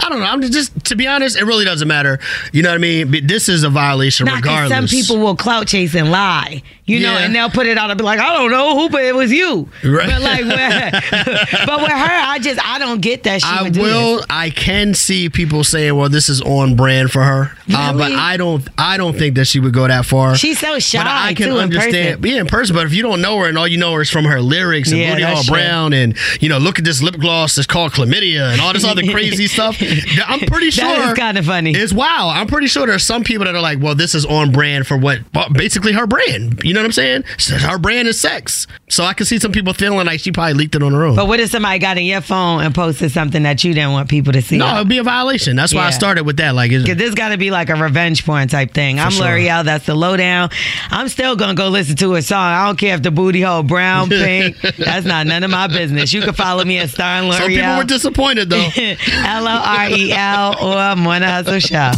I 0.00 0.08
don't 0.08 0.20
know. 0.20 0.26
I'm 0.26 0.40
just 0.42 0.84
to 0.86 0.96
be 0.96 1.06
honest, 1.06 1.36
it 1.36 1.44
really 1.44 1.64
doesn't 1.64 1.88
matter. 1.88 2.18
You 2.52 2.62
know 2.62 2.70
what 2.70 2.76
I 2.76 2.78
mean? 2.78 3.26
This 3.26 3.48
is 3.48 3.62
a 3.64 3.70
violation 3.70 4.26
Not 4.26 4.36
regardless. 4.36 4.76
some 4.76 4.86
people 4.86 5.18
will 5.24 5.36
clout 5.36 5.66
chase 5.66 5.94
and 5.94 6.10
lie, 6.10 6.62
you 6.88 7.00
know, 7.00 7.12
Yeah. 7.12 7.18
and 7.24 7.34
they'll 7.34 7.50
put 7.50 7.66
it 7.66 7.78
out 7.78 7.90
and 7.90 7.98
be 7.98 8.02
like, 8.04 8.18
I 8.18 8.32
don't 8.36 8.50
know 8.50 8.76
who, 8.78 8.88
but 8.88 9.04
it 9.04 9.14
was 9.14 9.30
you. 9.32 9.68
Right. 9.84 10.08
But 10.08 10.22
like, 10.22 10.44
with, 10.44 11.04
but 11.66 11.80
with 11.82 11.90
her, 11.92 12.20
I 12.32 12.38
just 12.42 12.60
I 12.66 12.78
don't 12.78 13.00
get 13.00 13.22
that. 13.24 13.42
She 13.42 13.46
I 13.48 13.68
will. 13.70 14.24
I 14.28 14.50
can 14.50 14.94
see 14.94 15.28
people 15.28 15.62
saying, 15.64 15.94
"Well, 15.94 16.08
this 16.08 16.28
is 16.28 16.40
on 16.40 16.74
brand 16.76 17.10
for 17.12 17.22
her," 17.22 17.52
uh, 17.72 17.92
but 17.96 18.12
I 18.12 18.36
don't. 18.36 18.66
I 18.76 18.96
don't 18.96 19.16
think 19.16 19.36
that 19.36 19.44
she 19.46 19.60
would 19.60 19.72
go 19.72 19.86
that 19.86 20.04
far. 20.06 20.34
She's 20.36 20.58
so 20.58 20.78
shy 20.78 20.98
But 20.98 21.06
I 21.06 21.34
can 21.34 21.48
too 21.48 21.58
understand. 21.58 22.20
being 22.22 22.34
Yeah, 22.36 22.40
in 22.42 22.46
person. 22.46 22.74
But 22.74 22.86
if 22.86 22.94
you 22.94 23.02
don't 23.02 23.20
know 23.20 23.38
her 23.38 23.48
and 23.48 23.56
all 23.58 23.68
you 23.68 23.76
know 23.78 23.92
her 23.94 24.00
is 24.02 24.10
from 24.10 24.24
her 24.24 24.40
lyrics 24.40 24.90
and 24.90 24.98
Yeah, 25.00 25.14
Booty 25.34 25.44
true. 25.46 25.54
Brown 25.54 25.92
and 25.92 26.16
you 26.40 26.48
know, 26.48 26.58
look 26.58 26.78
at 26.78 26.84
this 26.84 27.02
lip 27.02 27.16
gloss 27.18 27.56
It's 27.58 27.66
called 27.66 27.92
chlamydia 27.92 28.52
and 28.52 28.60
all 28.60 28.72
this 28.72 28.84
other 28.84 29.02
crazy 29.02 29.46
stuff, 29.48 29.76
I'm 30.26 30.40
pretty 30.40 30.70
sure 30.70 30.84
That 30.84 31.12
is 31.12 31.18
kinda 31.18 31.42
funny. 31.42 31.72
It's 31.74 31.92
wow. 31.92 32.30
I'm 32.34 32.46
pretty 32.46 32.66
sure 32.66 32.86
there's 32.86 33.02
some 33.04 33.24
people 33.24 33.44
that 33.44 33.54
are 33.54 33.60
like, 33.60 33.80
well, 33.80 33.94
this 33.94 34.14
is 34.14 34.24
on 34.24 34.52
brand 34.52 34.86
for 34.86 34.96
what 34.96 35.20
basically 35.52 35.92
her 35.92 36.06
brand. 36.06 36.60
You 36.64 36.74
know 36.74 36.77
what 36.80 36.86
I'm 36.86 36.92
saying? 36.92 37.24
Her 37.60 37.78
brand 37.78 38.08
is 38.08 38.20
sex. 38.20 38.66
So 38.90 39.04
I 39.04 39.12
can 39.14 39.26
see 39.26 39.38
some 39.38 39.52
people 39.52 39.72
feeling 39.74 40.06
like 40.06 40.20
she 40.20 40.32
probably 40.32 40.54
leaked 40.54 40.74
it 40.74 40.82
on 40.82 40.92
her 40.92 41.04
own. 41.04 41.14
But 41.16 41.28
what 41.28 41.40
if 41.40 41.50
somebody 41.50 41.78
got 41.78 41.98
in 41.98 42.04
your 42.04 42.20
phone 42.20 42.62
and 42.62 42.74
posted 42.74 43.10
something 43.12 43.42
that 43.42 43.62
you 43.64 43.74
didn't 43.74 43.92
want 43.92 44.08
people 44.08 44.32
to 44.32 44.42
see? 44.42 44.58
no, 44.58 44.76
it'd 44.76 44.88
be 44.88 44.98
a 44.98 45.02
violation. 45.02 45.56
That's 45.56 45.74
why 45.74 45.86
I 45.86 45.90
started 45.90 46.24
with 46.24 46.38
that. 46.38 46.54
Like, 46.54 46.70
Cause 46.70 46.84
this 46.84 47.14
got 47.14 47.28
to 47.30 47.36
be 47.38 47.50
like 47.50 47.68
a 47.68 47.74
revenge 47.74 48.24
porn 48.24 48.48
type 48.48 48.72
thing. 48.72 48.98
I'm 48.98 49.10
sure. 49.10 49.26
L'Oreal. 49.26 49.64
That's 49.64 49.86
the 49.86 49.94
lowdown. 49.94 50.50
I'm 50.90 51.08
still 51.08 51.36
gonna 51.36 51.54
go 51.54 51.68
listen 51.68 51.96
to 51.96 52.14
a 52.14 52.22
song. 52.22 52.38
I 52.52 52.66
don't 52.66 52.78
care 52.78 52.94
if 52.94 53.02
the 53.02 53.10
booty 53.10 53.42
hole 53.42 53.62
brown, 53.62 54.08
pink. 54.08 54.56
That's 54.78 55.06
not 55.06 55.26
none 55.26 55.44
of 55.44 55.50
my 55.50 55.66
business. 55.66 56.12
You 56.12 56.22
can 56.22 56.34
follow 56.34 56.64
me 56.64 56.78
at 56.78 56.90
Star 56.90 57.18
and 57.20 57.28
L'Oreal. 57.28 57.38
some 57.38 57.48
people 57.48 57.76
were 57.76 57.84
disappointed 57.84 58.48
though. 58.50 58.68
L 58.76 59.46
O 59.46 59.50
R 59.50 59.90
E 59.90 60.12
L 60.12 60.56
or 60.62 60.96
Morning 60.96 61.28
Hustle 61.28 61.58
Show. 61.58 61.92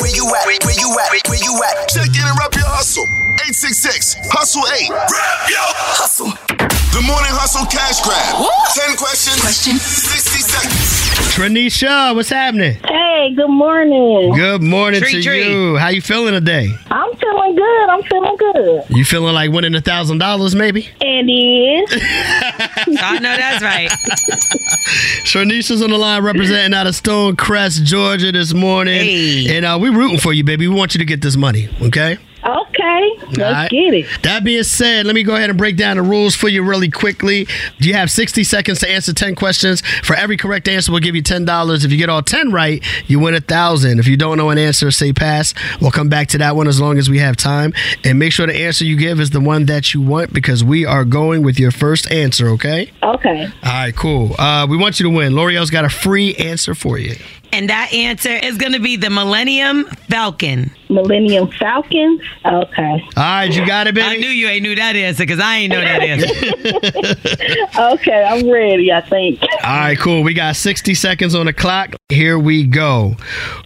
Where 0.00 0.10
you 0.10 0.26
at? 0.26 0.44
Where 0.64 0.72
you 0.74 0.90
at? 0.98 1.28
Where 1.28 1.38
you 1.42 1.62
at? 1.64 1.88
Check 1.88 2.08
in 2.08 2.26
and 2.26 2.38
rep 2.38 2.54
your 2.54 2.64
hustle. 2.66 3.04
866 3.34 4.16
Hustle 4.30 4.62
8. 4.66 4.88
Rep 4.90 5.50
your 5.50 5.58
hustle. 5.60 6.13
The 6.16 7.02
Morning 7.02 7.32
Hustle 7.34 7.66
Cash 7.66 7.98
Grab. 8.06 8.46
10 8.86 8.96
questions. 8.96 9.40
Question. 9.40 9.74
60 9.78 10.38
seconds. 10.46 11.34
Tranisha, 11.34 12.14
what's 12.14 12.28
happening? 12.28 12.74
Hey, 12.84 13.34
good 13.34 13.50
morning. 13.50 14.32
Good 14.32 14.62
morning 14.62 15.00
Treat, 15.00 15.10
to 15.14 15.22
treat. 15.24 15.48
you. 15.48 15.76
How 15.76 15.88
you 15.88 16.00
feeling 16.00 16.34
today? 16.34 16.72
I'm 16.88 17.16
feeling 17.16 17.56
good. 17.56 17.88
I'm 17.90 18.02
feeling 18.04 18.36
good. 18.36 18.84
You 18.90 19.04
feeling 19.04 19.34
like 19.34 19.50
winning 19.50 19.74
a 19.74 19.80
thousand 19.80 20.18
dollars, 20.18 20.54
maybe? 20.54 20.88
And 21.00 21.28
is 21.28 21.90
I 22.00 23.18
know 23.20 23.36
that's 23.36 23.60
right. 23.64 23.90
Tranisha's 25.24 25.82
on 25.82 25.90
the 25.90 25.98
line 25.98 26.22
representing 26.22 26.74
out 26.74 26.86
of 26.86 26.94
Stonecrest, 26.94 27.82
Georgia 27.82 28.30
this 28.30 28.54
morning. 28.54 29.00
Hey. 29.00 29.56
And 29.56 29.66
uh, 29.66 29.78
we 29.82 29.88
rooting 29.88 30.18
for 30.18 30.32
you, 30.32 30.44
baby. 30.44 30.68
We 30.68 30.76
want 30.76 30.94
you 30.94 31.00
to 31.00 31.04
get 31.04 31.22
this 31.22 31.34
money, 31.36 31.68
okay? 31.82 32.18
Okay. 32.44 33.10
Let's 33.20 33.38
Alright. 33.38 33.70
get 33.70 33.94
it. 33.94 34.06
That 34.22 34.44
being 34.44 34.62
said, 34.62 35.06
let 35.06 35.14
me 35.14 35.22
go 35.22 35.34
ahead 35.36 35.50
and 35.50 35.58
break 35.58 35.76
down 35.76 35.96
the 35.96 36.02
rules 36.02 36.34
for 36.34 36.48
you 36.48 36.62
really 36.62 36.90
quickly. 36.90 37.46
You 37.78 37.94
have 37.94 38.10
60 38.10 38.44
seconds 38.44 38.80
to 38.80 38.90
answer 38.90 39.12
10 39.12 39.34
questions. 39.34 39.80
For 40.02 40.14
every 40.14 40.36
correct 40.36 40.68
answer, 40.68 40.92
we'll 40.92 41.00
give 41.00 41.14
you 41.14 41.22
$10. 41.22 41.84
If 41.84 41.90
you 41.90 41.98
get 41.98 42.08
all 42.08 42.22
10 42.22 42.52
right, 42.52 42.84
you 43.08 43.18
win 43.18 43.34
a 43.34 43.38
1000 43.38 43.98
If 43.98 44.06
you 44.06 44.16
don't 44.16 44.36
know 44.36 44.50
an 44.50 44.58
answer, 44.58 44.90
say 44.90 45.12
pass. 45.12 45.54
We'll 45.80 45.90
come 45.90 46.08
back 46.08 46.28
to 46.28 46.38
that 46.38 46.56
one 46.56 46.68
as 46.68 46.80
long 46.80 46.98
as 46.98 47.08
we 47.10 47.18
have 47.18 47.36
time. 47.36 47.72
And 48.04 48.18
make 48.18 48.32
sure 48.32 48.46
the 48.46 48.54
answer 48.56 48.84
you 48.84 48.96
give 48.96 49.20
is 49.20 49.30
the 49.30 49.40
one 49.40 49.66
that 49.66 49.94
you 49.94 50.00
want 50.00 50.32
because 50.32 50.62
we 50.64 50.84
are 50.84 51.04
going 51.04 51.42
with 51.42 51.58
your 51.58 51.70
first 51.70 52.10
answer, 52.10 52.48
okay? 52.50 52.90
Okay. 53.02 53.44
All 53.44 53.72
right, 53.72 53.94
cool. 53.96 54.34
Uh, 54.38 54.66
we 54.68 54.76
want 54.76 55.00
you 55.00 55.04
to 55.04 55.10
win. 55.10 55.34
L'Oreal's 55.34 55.70
got 55.70 55.84
a 55.84 55.88
free 55.90 56.34
answer 56.36 56.74
for 56.74 56.98
you. 56.98 57.16
And 57.54 57.70
that 57.70 57.92
answer 57.94 58.30
is 58.30 58.58
gonna 58.58 58.80
be 58.80 58.96
the 58.96 59.10
Millennium 59.10 59.84
Falcon. 60.10 60.72
Millennium 60.88 61.48
Falcon? 61.52 62.20
Okay. 62.44 63.08
All 63.16 63.22
right, 63.22 63.44
you 63.44 63.64
got 63.64 63.86
it, 63.86 63.94
baby? 63.94 64.08
I 64.08 64.16
knew 64.16 64.26
you 64.26 64.48
ain't 64.48 64.64
knew 64.64 64.74
that 64.74 64.96
answer 64.96 65.22
because 65.22 65.38
I 65.38 65.58
ain't 65.58 65.72
know 65.72 65.80
that 65.80 66.02
answer. 66.02 67.74
Okay, 67.94 68.24
I'm 68.24 68.50
ready, 68.50 68.92
I 68.92 69.00
think. 69.02 69.40
All 69.42 69.48
right, 69.62 69.98
cool. 69.98 70.22
We 70.22 70.34
got 70.34 70.56
60 70.56 70.94
seconds 70.94 71.34
on 71.34 71.46
the 71.46 71.52
clock. 71.52 71.94
Here 72.08 72.38
we 72.38 72.64
go. 72.66 73.14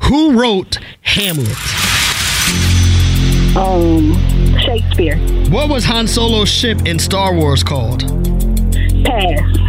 Who 0.05 0.39
wrote 0.39 0.79
Hamlet? 1.01 1.49
Um, 3.57 4.15
Shakespeare. 4.59 5.17
What 5.51 5.69
was 5.71 5.85
Han 5.87 6.07
Solo's 6.07 6.49
ship 6.51 6.87
in 6.87 6.99
Star 6.99 7.35
Wars 7.35 7.63
called? 7.63 8.01
Pass. 9.05 9.68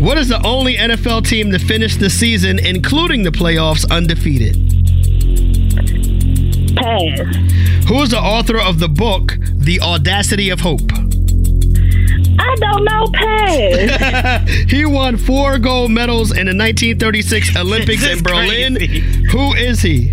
What 0.00 0.16
is 0.16 0.28
the 0.28 0.40
only 0.46 0.76
NFL 0.76 1.26
team 1.26 1.50
to 1.52 1.58
finish 1.58 1.96
the 1.96 2.08
season, 2.08 2.58
including 2.58 3.22
the 3.22 3.30
playoffs, 3.30 3.84
undefeated? 3.90 4.54
Pass. 6.74 7.86
Who 7.86 8.00
is 8.00 8.08
the 8.08 8.18
author 8.18 8.58
of 8.58 8.78
the 8.78 8.88
book, 8.88 9.36
The 9.52 9.78
Audacity 9.82 10.48
of 10.48 10.60
Hope? 10.60 10.90
I 12.38 12.56
don't 12.60 12.84
know. 12.84 13.06
Pass. 13.12 14.48
he 14.70 14.86
won 14.86 15.18
four 15.18 15.58
gold 15.58 15.90
medals 15.90 16.30
in 16.30 16.46
the 16.46 16.56
1936 16.56 17.54
Olympics 17.56 18.06
in 18.06 18.22
Berlin. 18.22 18.76
crazy. 18.76 19.00
Who 19.30 19.52
is 19.52 19.82
he? 19.82 20.12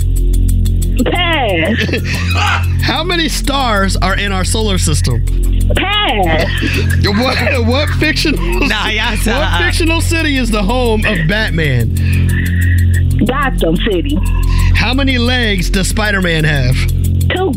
Pass. 1.06 2.82
How 2.82 3.06
many 3.06 3.30
stars 3.30 3.96
are 3.96 4.18
in 4.18 4.34
our 4.34 4.44
solar 4.44 4.78
system? 4.78 5.24
Pass. 5.76 6.46
What, 7.06 7.66
what 7.68 7.90
fictional 8.00 8.40
Nah, 8.68 8.88
y'all 8.90 9.12
what 9.12 9.20
suck. 9.20 9.62
fictional 9.62 10.02
city 10.02 10.38
is 10.38 10.50
the 10.52 10.64
home 10.64 11.06
of 11.06 11.28
Batman? 11.28 11.94
Gotham 13.26 13.76
City. 13.78 14.18
How 14.76 14.94
many 14.94 15.18
legs 15.18 15.70
does 15.70 15.88
Spider-Man 15.90 16.44
have? 16.44 16.76
Two. 17.30 17.52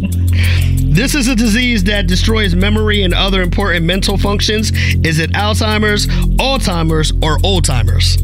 This 0.93 1.15
is 1.15 1.29
a 1.29 1.37
disease 1.37 1.85
that 1.85 2.07
destroys 2.09 2.55
memory 2.57 3.03
and 3.03 3.15
other 3.15 3.43
important 3.43 3.85
mental 3.85 4.17
functions. 4.19 4.73
Is 5.05 5.19
it 5.21 5.31
Alzheimer's, 5.33 6.07
Alzheimer's, 6.39 7.13
or 7.23 7.39
Oldtimers? 7.39 8.17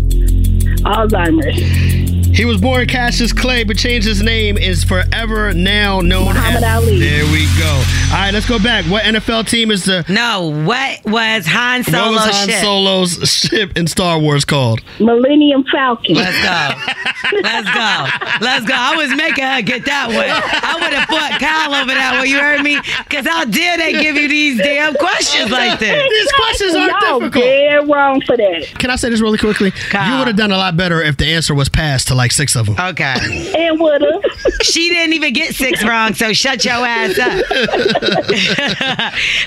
Alzheimer's. 0.83 2.16
He 2.37 2.45
was 2.45 2.61
born 2.61 2.87
Cassius 2.87 3.33
Clay, 3.33 3.65
but 3.65 3.79
changed 3.79 4.07
his 4.07 4.23
name. 4.23 4.59
Is 4.59 4.85
forever 4.85 5.55
now 5.55 6.01
known 6.01 6.29
as 6.29 6.35
Muhammad 6.35 6.63
as. 6.63 6.83
Ali. 6.83 6.99
There 7.01 7.25
we 7.33 7.47
go. 7.59 7.83
All 8.13 8.19
right, 8.19 8.31
let's 8.33 8.47
go 8.47 8.59
back. 8.59 8.85
What 8.85 9.05
NFL 9.05 9.49
team 9.49 9.71
is 9.71 9.85
the? 9.85 10.05
No, 10.09 10.53
what 10.65 11.01
was 11.05 11.47
Han 11.47 11.83
What 11.85 12.11
was 12.13 12.25
Han 12.37 12.49
ship? 12.49 12.63
Solo's 12.63 13.29
ship 13.31 13.77
in 13.77 13.87
Star 13.87 14.19
Wars 14.19 14.45
called? 14.45 14.83
Millennium 15.01 15.65
Falcon. 15.73 16.15
Let's 16.15 16.37
go. 16.43 17.41
Let's 17.43 17.69
go. 17.73 18.45
Let's 18.45 18.67
go. 18.67 18.75
I 18.77 18.95
was 18.97 19.11
making 19.17 19.45
her 19.45 19.63
get 19.63 19.87
that 19.87 20.09
one. 20.09 20.29
I 20.29 20.75
would 20.81 20.93
have 20.93 21.09
fought 21.09 21.41
Kyle 21.41 21.75
over 21.75 21.93
that 21.95 22.19
one. 22.19 22.29
You 22.29 22.39
heard 22.39 22.61
me? 22.63 22.79
Because 23.09 23.27
how 23.27 23.45
dare 23.47 23.79
they 23.79 23.93
give 23.93 24.17
you 24.17 24.29
these 24.29 24.59
damn 24.59 24.95
questions 24.95 25.51
like 25.51 25.79
this? 25.79 26.11
These 26.11 26.33
questions 26.33 26.75
are 26.75 26.89
Y'all 26.89 27.21
difficult. 27.21 27.45
dead 27.45 27.89
wrong 27.89 28.21
for 28.21 28.37
that. 28.37 28.67
Can 28.79 28.91
I 28.91 28.97
say 28.97 29.09
this 29.09 29.21
really 29.21 29.39
quickly? 29.39 29.71
Kyle. 29.71 30.13
You 30.13 30.19
would 30.19 30.29
have 30.29 30.37
done 30.37 30.53
a 30.53 30.57
lot 30.59 30.77
better 30.77 31.03
if 31.03 31.17
the 31.17 31.27
answer 31.27 31.55
was 31.55 31.69
passed 31.69 32.09
to 32.09 32.15
like 32.15 32.26
six 32.33 32.55
of 32.57 32.67
them. 32.67 32.77
Okay. 32.79 33.53
And 33.57 33.79
woulda. 33.81 34.21
She 34.63 34.89
didn't 34.89 35.15
even 35.15 35.33
get 35.33 35.55
six 35.55 35.85
wrong, 35.85 36.15
so 36.15 36.33
shut 36.33 36.65
your 36.65 36.75
ass 36.87 37.19
up. 37.19 37.45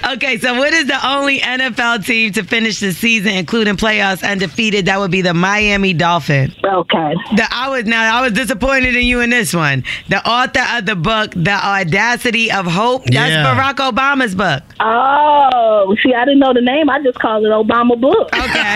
okay, 0.13 0.37
so 0.37 0.57
what 0.57 0.73
is 0.73 0.87
the 0.87 1.07
only 1.07 1.39
NFL 1.39 2.05
team 2.05 2.31
to 2.33 2.43
finish 2.43 2.79
the 2.79 2.91
season, 2.93 3.33
including 3.33 3.75
playoffs, 3.77 4.27
undefeated? 4.27 4.85
That 4.85 4.99
would 4.99 5.11
be 5.11 5.21
the 5.21 5.33
Miami 5.33 5.93
Dolphins. 5.93 6.53
Okay. 6.63 7.13
The, 7.35 7.47
I 7.51 7.69
was 7.69 7.85
now 7.85 8.17
I 8.17 8.21
was 8.21 8.33
disappointed 8.33 8.95
in 8.95 9.03
you 9.05 9.21
in 9.21 9.29
this 9.29 9.53
one. 9.53 9.83
The 10.09 10.25
author 10.27 10.63
of 10.77 10.85
the 10.85 10.95
book, 10.95 11.31
The 11.31 11.51
Audacity 11.51 12.51
of 12.51 12.65
Hope. 12.65 13.03
That's 13.05 13.31
Yeah. 13.31 13.45
Barack 13.55 13.75
Obama's 13.75 14.35
book. 14.35 14.63
Oh, 14.79 15.95
see, 16.03 16.13
I 16.13 16.25
didn't 16.25 16.39
know 16.39 16.53
the 16.53 16.61
name. 16.61 16.89
I 16.89 17.01
just 17.03 17.19
called 17.19 17.45
it 17.45 17.49
Obama 17.49 17.99
book. 17.99 18.29
Okay. 18.33 18.75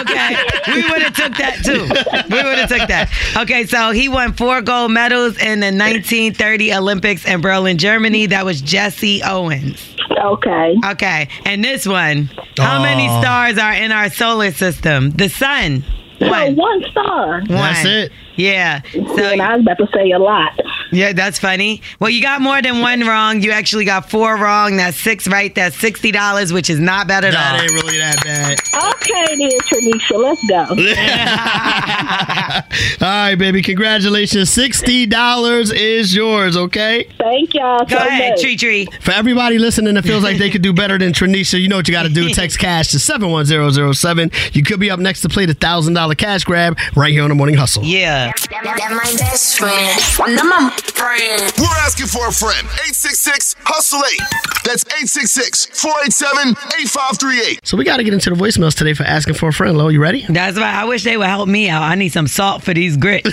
Okay. 0.00 0.36
We 0.74 0.82
would 0.90 1.02
have 1.02 1.14
took 1.14 1.36
that 1.38 1.60
too. 1.64 1.82
We 2.30 2.42
would 2.42 2.58
have 2.58 2.68
took 2.68 2.88
that. 2.88 3.10
Okay, 3.36 3.66
so 3.66 3.90
he 3.90 4.08
won 4.08 4.32
four 4.32 4.62
gold 4.62 4.92
medals 4.92 5.36
in 5.38 5.60
the 5.60 5.66
1930 5.66 6.74
Olympics 6.74 7.24
in 7.26 7.40
Berlin, 7.40 7.78
Germany. 7.78 8.26
That 8.26 8.44
was 8.44 8.60
Jesse 8.60 9.22
Owens. 9.22 9.94
Okay. 10.18 10.76
Okay. 10.84 11.28
And 11.44 11.62
this 11.62 11.86
one, 11.86 12.30
how 12.56 12.80
many 12.82 13.06
stars 13.20 13.58
are 13.58 13.74
in 13.74 13.92
our 13.92 14.08
solar 14.10 14.50
system? 14.52 15.10
The 15.10 15.28
sun. 15.28 15.84
So 16.18 16.30
One. 16.30 16.56
one 16.56 16.82
star. 16.90 17.42
That's 17.46 17.84
it. 17.84 18.12
Yeah. 18.36 18.82
and 18.94 19.06
So 19.08 19.22
I 19.24 19.54
was 19.56 19.62
about 19.62 19.78
to 19.78 19.88
say 19.94 20.10
a 20.10 20.18
lot. 20.18 20.58
yeah, 20.92 21.12
that's 21.12 21.38
funny. 21.38 21.80
Well, 22.00 22.10
you 22.10 22.22
got 22.22 22.40
more 22.40 22.60
than 22.62 22.80
one 22.80 23.00
wrong. 23.00 23.42
You 23.42 23.50
actually 23.52 23.84
got 23.84 24.10
four 24.10 24.36
wrong. 24.36 24.76
That's 24.76 24.96
six 24.98 25.26
right. 25.26 25.52
That's 25.54 25.76
sixty 25.76 26.12
dollars, 26.12 26.52
which 26.52 26.70
is 26.70 26.78
not 26.78 27.08
bad 27.08 27.24
at 27.24 27.32
That 27.32 27.52
all. 27.52 27.58
That 27.58 27.64
ain't 27.64 27.72
really 27.82 27.98
that 27.98 28.22
bad. 28.24 28.58
Okay, 28.96 29.36
then, 29.36 29.50
Tranisha, 29.60 30.16
let's 30.22 30.44
go. 30.48 30.66
All 33.00 33.06
right, 33.08 33.34
baby. 33.36 33.62
Congratulations. 33.62 34.50
$60 34.50 35.72
is 35.74 36.14
yours, 36.14 36.56
okay? 36.56 37.08
Thank 37.18 37.54
y'all 37.54 37.84
Go 37.84 37.98
so 37.98 38.06
ahead, 38.06 38.32
much. 38.32 38.40
tree 38.42 38.56
tree. 38.56 38.86
For 39.00 39.12
everybody 39.12 39.58
listening 39.58 39.94
that 39.94 40.04
feels 40.04 40.22
like 40.24 40.38
they 40.38 40.50
could 40.50 40.62
do 40.62 40.72
better 40.72 40.98
than 40.98 41.12
Tranisha, 41.12 41.60
you 41.60 41.68
know 41.68 41.76
what 41.76 41.88
you 41.88 41.92
got 41.92 42.04
to 42.04 42.08
do. 42.08 42.28
Text 42.30 42.58
cash 42.58 42.90
to 42.92 42.98
71007. 42.98 44.30
You 44.52 44.62
could 44.62 44.80
be 44.80 44.90
up 44.90 44.98
next 45.00 45.20
to 45.22 45.28
play 45.28 45.46
the 45.46 45.54
$1,000 45.54 46.16
cash 46.18 46.44
grab 46.44 46.78
right 46.94 47.12
here 47.12 47.22
on 47.22 47.28
the 47.28 47.34
Morning 47.34 47.56
Hustle. 47.56 47.82
Yeah. 47.84 48.25
That 48.26 48.90
my 48.90 49.16
best 49.18 49.58
friend. 49.58 50.00
I'm 50.18 50.48
my 50.48 50.70
friend. 50.94 51.52
We're 51.58 51.78
asking 51.84 52.06
for 52.06 52.28
a 52.28 52.32
friend. 52.32 52.66
866 52.66 53.54
Hustle 53.60 54.00
8. 54.00 54.20
That's 54.64 54.84
866 54.86 55.66
487 55.80 56.50
8538. 56.50 57.60
So 57.66 57.76
we 57.76 57.84
got 57.84 57.98
to 57.98 58.04
get 58.04 58.14
into 58.14 58.30
the 58.30 58.36
voicemails 58.36 58.74
today 58.74 58.94
for 58.94 59.04
asking 59.04 59.34
for 59.34 59.48
a 59.50 59.52
friend. 59.52 59.78
Lo, 59.78 59.88
you 59.88 60.00
ready? 60.00 60.26
That's 60.28 60.58
why 60.58 60.72
I 60.72 60.84
wish 60.84 61.04
they 61.04 61.16
would 61.16 61.26
help 61.26 61.48
me 61.48 61.68
out. 61.68 61.82
I 61.82 61.94
need 61.94 62.08
some 62.08 62.26
salt 62.26 62.62
for 62.62 62.74
these 62.74 62.96
grits. 62.96 63.26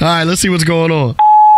right, 0.00 0.24
let's 0.24 0.40
see 0.40 0.48
what's 0.48 0.64
going 0.64 0.90
on. 0.90 1.16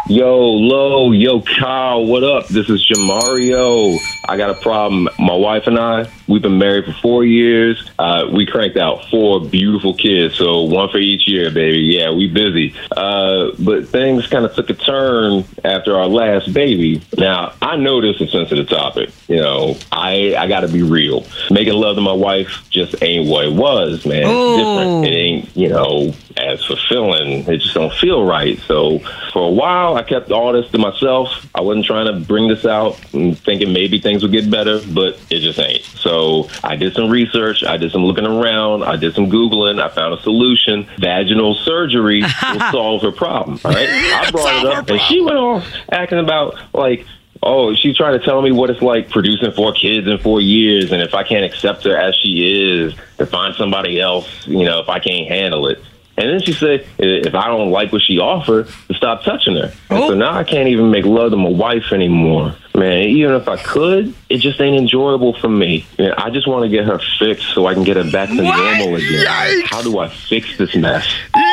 Yo, 0.08 0.36
Lo, 0.36 1.12
yo, 1.12 1.40
Kyle, 1.42 2.04
what 2.04 2.24
up? 2.24 2.48
This 2.48 2.68
is 2.68 2.84
Jamario. 2.84 3.96
I 4.28 4.36
got 4.36 4.50
a 4.50 4.54
problem. 4.54 5.08
My 5.18 5.36
wife 5.36 5.68
and 5.68 5.78
I, 5.78 6.10
We've 6.32 6.40
been 6.40 6.56
married 6.56 6.86
for 6.86 6.92
four 6.92 7.26
years. 7.26 7.90
Uh, 7.98 8.26
we 8.32 8.46
cranked 8.46 8.78
out 8.78 9.04
four 9.10 9.38
beautiful 9.38 9.92
kids, 9.92 10.34
so 10.34 10.62
one 10.62 10.88
for 10.88 10.96
each 10.96 11.28
year, 11.28 11.50
baby. 11.50 11.80
Yeah, 11.80 12.10
we 12.10 12.26
busy. 12.26 12.74
Uh, 12.90 13.50
but 13.58 13.86
things 13.88 14.26
kind 14.28 14.46
of 14.46 14.54
took 14.54 14.70
a 14.70 14.74
turn 14.74 15.44
after 15.62 15.94
our 15.94 16.06
last 16.06 16.54
baby. 16.54 17.02
Now, 17.18 17.52
I 17.60 17.76
know 17.76 18.00
this 18.00 18.16
is 18.16 18.28
a 18.28 18.30
sensitive 18.30 18.66
topic. 18.66 19.10
You 19.28 19.42
know, 19.42 19.76
I 19.92 20.34
I 20.34 20.48
got 20.48 20.60
to 20.60 20.68
be 20.68 20.82
real. 20.82 21.26
Making 21.50 21.74
love 21.74 21.96
to 21.96 22.00
my 22.00 22.14
wife 22.14 22.64
just 22.70 22.94
ain't 23.02 23.28
what 23.28 23.44
it 23.44 23.52
was, 23.52 24.06
man. 24.06 24.24
It's 24.24 24.56
different. 24.56 25.04
It 25.04 25.14
ain't, 25.14 25.54
you 25.54 25.68
know, 25.68 26.14
as 26.38 26.64
fulfilling. 26.64 27.46
It 27.46 27.58
just 27.58 27.74
don't 27.74 27.92
feel 27.92 28.24
right. 28.24 28.58
So 28.60 29.00
for 29.32 29.48
a 29.48 29.52
while, 29.52 29.96
I 29.96 30.02
kept 30.02 30.30
all 30.30 30.52
this 30.54 30.70
to 30.70 30.78
myself. 30.78 31.46
I 31.54 31.60
wasn't 31.60 31.84
trying 31.84 32.06
to 32.06 32.24
bring 32.26 32.48
this 32.48 32.64
out 32.64 32.98
and 33.12 33.38
thinking 33.38 33.72
maybe 33.72 34.00
things 34.00 34.22
would 34.22 34.32
get 34.32 34.50
better, 34.50 34.80
but 34.94 35.20
it 35.28 35.40
just 35.40 35.58
ain't. 35.58 35.82
So 35.82 36.21
I 36.62 36.76
did 36.76 36.94
some 36.94 37.10
research. 37.10 37.64
I 37.64 37.76
did 37.76 37.92
some 37.92 38.04
looking 38.04 38.26
around. 38.26 38.82
I 38.84 38.96
did 38.96 39.14
some 39.14 39.30
Googling. 39.30 39.80
I 39.80 39.88
found 39.88 40.14
a 40.14 40.22
solution. 40.22 40.88
Vaginal 40.98 41.54
surgery 41.54 42.22
will 42.22 42.60
solve 42.72 43.02
her 43.02 43.12
problem. 43.12 43.58
All 43.64 43.72
right. 43.72 43.88
I 43.88 44.30
brought 44.30 44.64
it 44.64 44.66
up 44.66 44.88
and 44.88 45.00
she 45.00 45.20
went 45.20 45.36
off 45.36 45.66
acting 45.90 46.18
about 46.18 46.56
like, 46.74 47.06
Oh, 47.44 47.74
she's 47.74 47.96
trying 47.96 48.16
to 48.18 48.24
tell 48.24 48.40
me 48.40 48.52
what 48.52 48.70
it's 48.70 48.82
like 48.82 49.10
producing 49.10 49.50
four 49.50 49.72
kids 49.72 50.06
in 50.06 50.16
four 50.18 50.40
years, 50.40 50.92
and 50.92 51.02
if 51.02 51.12
I 51.12 51.24
can't 51.24 51.44
accept 51.44 51.82
her 51.82 51.96
as 51.96 52.14
she 52.14 52.78
is, 52.84 52.94
to 53.18 53.26
find 53.26 53.52
somebody 53.56 54.00
else, 54.00 54.46
you 54.46 54.64
know, 54.64 54.78
if 54.78 54.88
I 54.88 55.00
can't 55.00 55.26
handle 55.26 55.66
it. 55.66 55.82
And 56.16 56.28
then 56.28 56.42
she 56.42 56.52
said, 56.52 56.86
if 56.98 57.34
I 57.34 57.46
don't 57.46 57.70
like 57.70 57.90
what 57.92 58.02
she 58.02 58.18
offered, 58.18 58.68
to 58.88 58.94
stop 58.94 59.22
touching 59.22 59.56
her. 59.56 59.72
And 59.88 59.98
so 59.98 60.12
oh. 60.12 60.14
now 60.14 60.32
I 60.32 60.44
can't 60.44 60.68
even 60.68 60.90
make 60.90 61.06
love 61.06 61.30
to 61.30 61.36
my 61.36 61.48
wife 61.48 61.92
anymore. 61.92 62.54
Man, 62.74 63.04
even 63.04 63.34
if 63.34 63.48
I 63.48 63.56
could, 63.56 64.14
it 64.28 64.38
just 64.38 64.60
ain't 64.60 64.76
enjoyable 64.76 65.34
for 65.34 65.48
me. 65.48 65.86
Yeah, 65.98 66.14
I 66.16 66.30
just 66.30 66.46
want 66.46 66.64
to 66.64 66.68
get 66.68 66.86
her 66.86 66.98
fixed 67.18 67.54
so 67.54 67.66
I 67.66 67.74
can 67.74 67.84
get 67.84 67.96
her 67.96 68.10
back 68.10 68.28
to 68.28 68.34
normal 68.34 68.94
again. 68.96 69.62
How 69.66 69.82
do 69.82 69.98
I 69.98 70.08
fix 70.08 70.56
this 70.58 70.74
mess? 70.74 71.06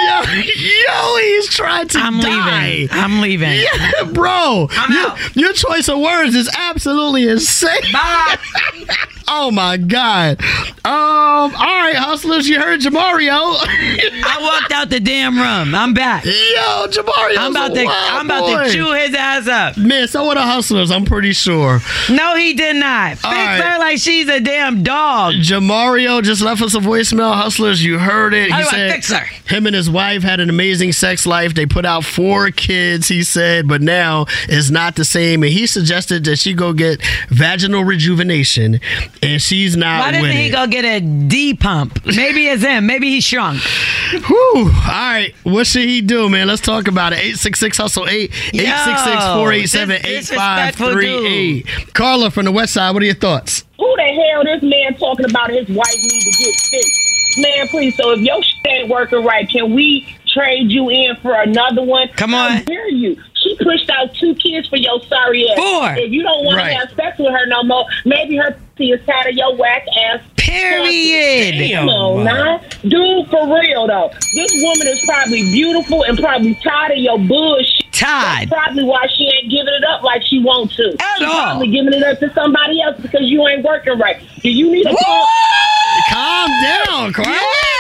Yo, 0.10 0.34
yo, 0.34 1.18
he's 1.18 1.50
trying 1.50 1.88
to 1.90 2.00
I'm 2.00 2.20
die. 2.20 2.70
leaving. 2.70 2.90
I'm 2.92 3.22
leaving. 3.22 3.60
Yeah, 3.60 4.04
bro. 4.12 4.68
I'm 4.72 4.92
your, 4.92 5.10
out. 5.10 5.36
your 5.36 5.54
choice 5.54 5.88
of 5.88 6.00
words 6.00 6.36
is 6.36 6.50
absolutely 6.58 7.28
insane. 7.28 7.70
oh 9.28 9.52
my 9.52 9.78
god. 9.78 10.42
Um. 10.86 10.90
All 10.90 11.52
right, 11.52 11.96
hustlers, 11.96 12.48
you 12.48 12.60
heard 12.60 12.82
Jamario. 12.82 13.30
I 13.32 14.38
walked 14.42 14.72
out 14.72 14.90
the 14.90 15.00
damn 15.00 15.38
room. 15.38 15.76
I'm 15.76 15.94
back. 15.94 16.26
Yo, 16.26 16.32
Jamario. 16.88 17.38
I'm 17.38 17.52
about 17.52 17.74
to. 17.76 17.86
I'm 17.88 18.26
about 18.26 18.66
to 18.66 18.72
chew 18.72 18.94
his 18.94 19.14
ass 19.14 19.48
up. 19.48 19.78
Man, 19.78 20.08
so 20.08 20.28
were 20.28 20.36
the 20.36 20.42
hustlers. 20.42 20.92
I'm 20.92 21.06
pretty 21.06 21.34
sure. 21.34 21.80
No, 22.10 22.36
he 22.36 22.54
did 22.54 22.78
not. 22.78 23.12
Fix 23.12 23.24
right. 23.24 23.62
her 23.62 23.80
like 23.80 24.00
she's 24.00 24.28
a 24.28 24.40
damn 24.40 24.84
dog. 24.84 25.36
Jamario 25.36 26.24
just 26.24 26.42
left 26.42 26.62
us 26.62 26.74
a 26.74 26.80
voicemail. 26.80 27.34
Hustlers, 27.34 27.84
you 27.84 28.00
heard 28.00 28.34
it. 28.34 28.48
He 28.48 28.54
I 28.54 28.64
said 28.64 28.92
fix 28.92 29.12
her? 29.12 29.26
him 29.46 29.68
and 29.68 29.76
his 29.76 29.90
wife 29.90 29.99
had 30.24 30.40
an 30.40 30.50
amazing 30.50 30.92
sex 30.94 31.26
life. 31.26 31.54
They 31.54 31.66
put 31.66 31.86
out 31.86 32.04
four 32.06 32.52
kids, 32.52 33.08
he 33.08 33.24
said, 33.24 33.68
but 33.68 33.82
now 33.82 34.26
it's 34.48 34.70
not 34.70 34.96
the 34.96 35.06
same. 35.06 35.44
And 35.44 35.52
he 35.52 35.68
suggested 35.68 36.24
that 36.26 36.38
she 36.38 36.54
go 36.54 36.74
get 36.74 37.02
vaginal 37.30 37.84
rejuvenation, 37.84 38.80
and 39.22 39.42
she's 39.42 39.76
not 39.78 40.00
Why 40.00 40.12
with 40.12 40.22
doesn't 40.22 40.38
he 40.38 40.48
it. 40.48 40.52
go 40.52 40.68
get 40.68 40.86
a 40.86 41.00
D 41.02 41.54
pump? 41.54 42.06
Maybe 42.06 42.48
it's 42.48 42.64
him. 42.64 42.86
Maybe 42.86 43.10
he 43.10 43.22
shrunk. 43.22 43.62
Whew. 44.12 44.66
All 44.66 44.72
right, 44.88 45.34
what 45.44 45.68
should 45.68 45.84
he 45.88 46.02
do, 46.02 46.30
man? 46.30 46.48
Let's 46.48 46.62
talk 46.62 46.88
about 46.88 47.14
it. 47.14 47.18
866 47.20 47.78
Hustle 47.78 48.08
8 48.08 48.32
866 48.54 49.24
487 49.24 50.02
this 50.02 50.32
8538. 50.32 51.94
Carla 51.94 52.32
from 52.32 52.46
the 52.46 52.52
West 52.52 52.74
Side, 52.74 52.92
what 52.92 53.04
are 53.04 53.06
your 53.06 53.16
thoughts? 53.16 53.66
Who 53.78 53.96
the 53.96 54.04
hell 54.04 54.44
this 54.44 54.62
man 54.64 54.96
talking 54.98 55.26
about 55.30 55.50
his 55.50 55.68
wife 55.70 55.96
need 55.96 56.22
to 56.22 56.44
get 56.44 56.56
fixed? 56.56 57.09
Man, 57.38 57.68
please. 57.68 57.96
So 57.96 58.12
if 58.12 58.22
your 58.22 58.42
shit 58.44 58.58
ain't 58.68 58.90
working 58.90 59.24
right, 59.24 59.48
can 59.50 59.74
we 59.74 60.08
trade 60.28 60.72
you 60.72 60.90
in 60.90 61.16
for 61.18 61.34
another 61.34 61.82
one? 61.84 62.08
Come 62.10 62.32
How 62.32 62.50
on. 62.58 62.64
dare 62.64 62.90
you? 62.90 63.22
She 63.36 63.56
pushed 63.58 63.90
out 63.90 64.14
two 64.16 64.36
kids 64.36 64.68
for 64.68 64.76
your 64.78 65.02
sorry 65.04 65.50
ass. 65.50 65.58
Four. 65.58 65.96
If 66.04 66.12
you 66.12 66.24
don't 66.24 66.44
want 66.46 66.58
Right. 66.58 66.72
to 66.74 66.80
have 66.80 66.90
sex 66.96 67.18
with 67.18 67.32
her 67.32 67.46
no 67.48 67.64
more, 67.64 67.86
maybe 68.06 68.36
her 68.36 68.52
pussy 68.76 68.92
is 68.92 69.00
tired 69.06 69.28
of 69.28 69.34
your 69.36 69.56
whack 69.56 69.86
ass. 70.12 70.22
Period. 70.36 71.72
Come 71.76 71.90
on, 71.90 72.24
now. 72.26 72.60
Dude, 72.84 73.28
for 73.30 73.60
real 73.60 73.88
though. 73.88 74.12
This 74.34 74.52
woman 74.62 74.88
is 74.88 75.04
probably 75.06 75.44
beautiful 75.52 76.04
and 76.04 76.18
probably 76.18 76.56
tired 76.56 76.92
of 76.94 76.98
your 76.98 77.18
bullshit. 77.20 77.86
Tired. 77.92 78.50
That's 78.50 78.52
probably 78.64 78.84
why 78.84 79.08
she 79.16 79.26
ain't 79.28 79.52
giving 79.52 79.74
it 79.74 79.84
up 79.84 80.04
like 80.04 80.24
she 80.24 80.40
wants 80.42 80.76
to. 80.78 80.96
At 81.00 81.18
She 81.20 81.26
all. 81.26 81.32
probably 81.42 81.68
giving 81.68 81.94
it 81.94 82.04
up 82.04 82.20
to 82.20 82.34
somebody 82.34 82.82
else 82.82 83.00
because 83.02 83.24
you 83.30 83.46
ain't 83.48 83.64
working 83.64 83.98
right. 84.00 84.22
Do 84.42 84.50
you 84.50 84.72
need 84.72 84.86
a 84.86 84.96
call? 84.96 85.28
Calm 86.30 86.52
down, 86.62 87.12
Carla. 87.12 87.34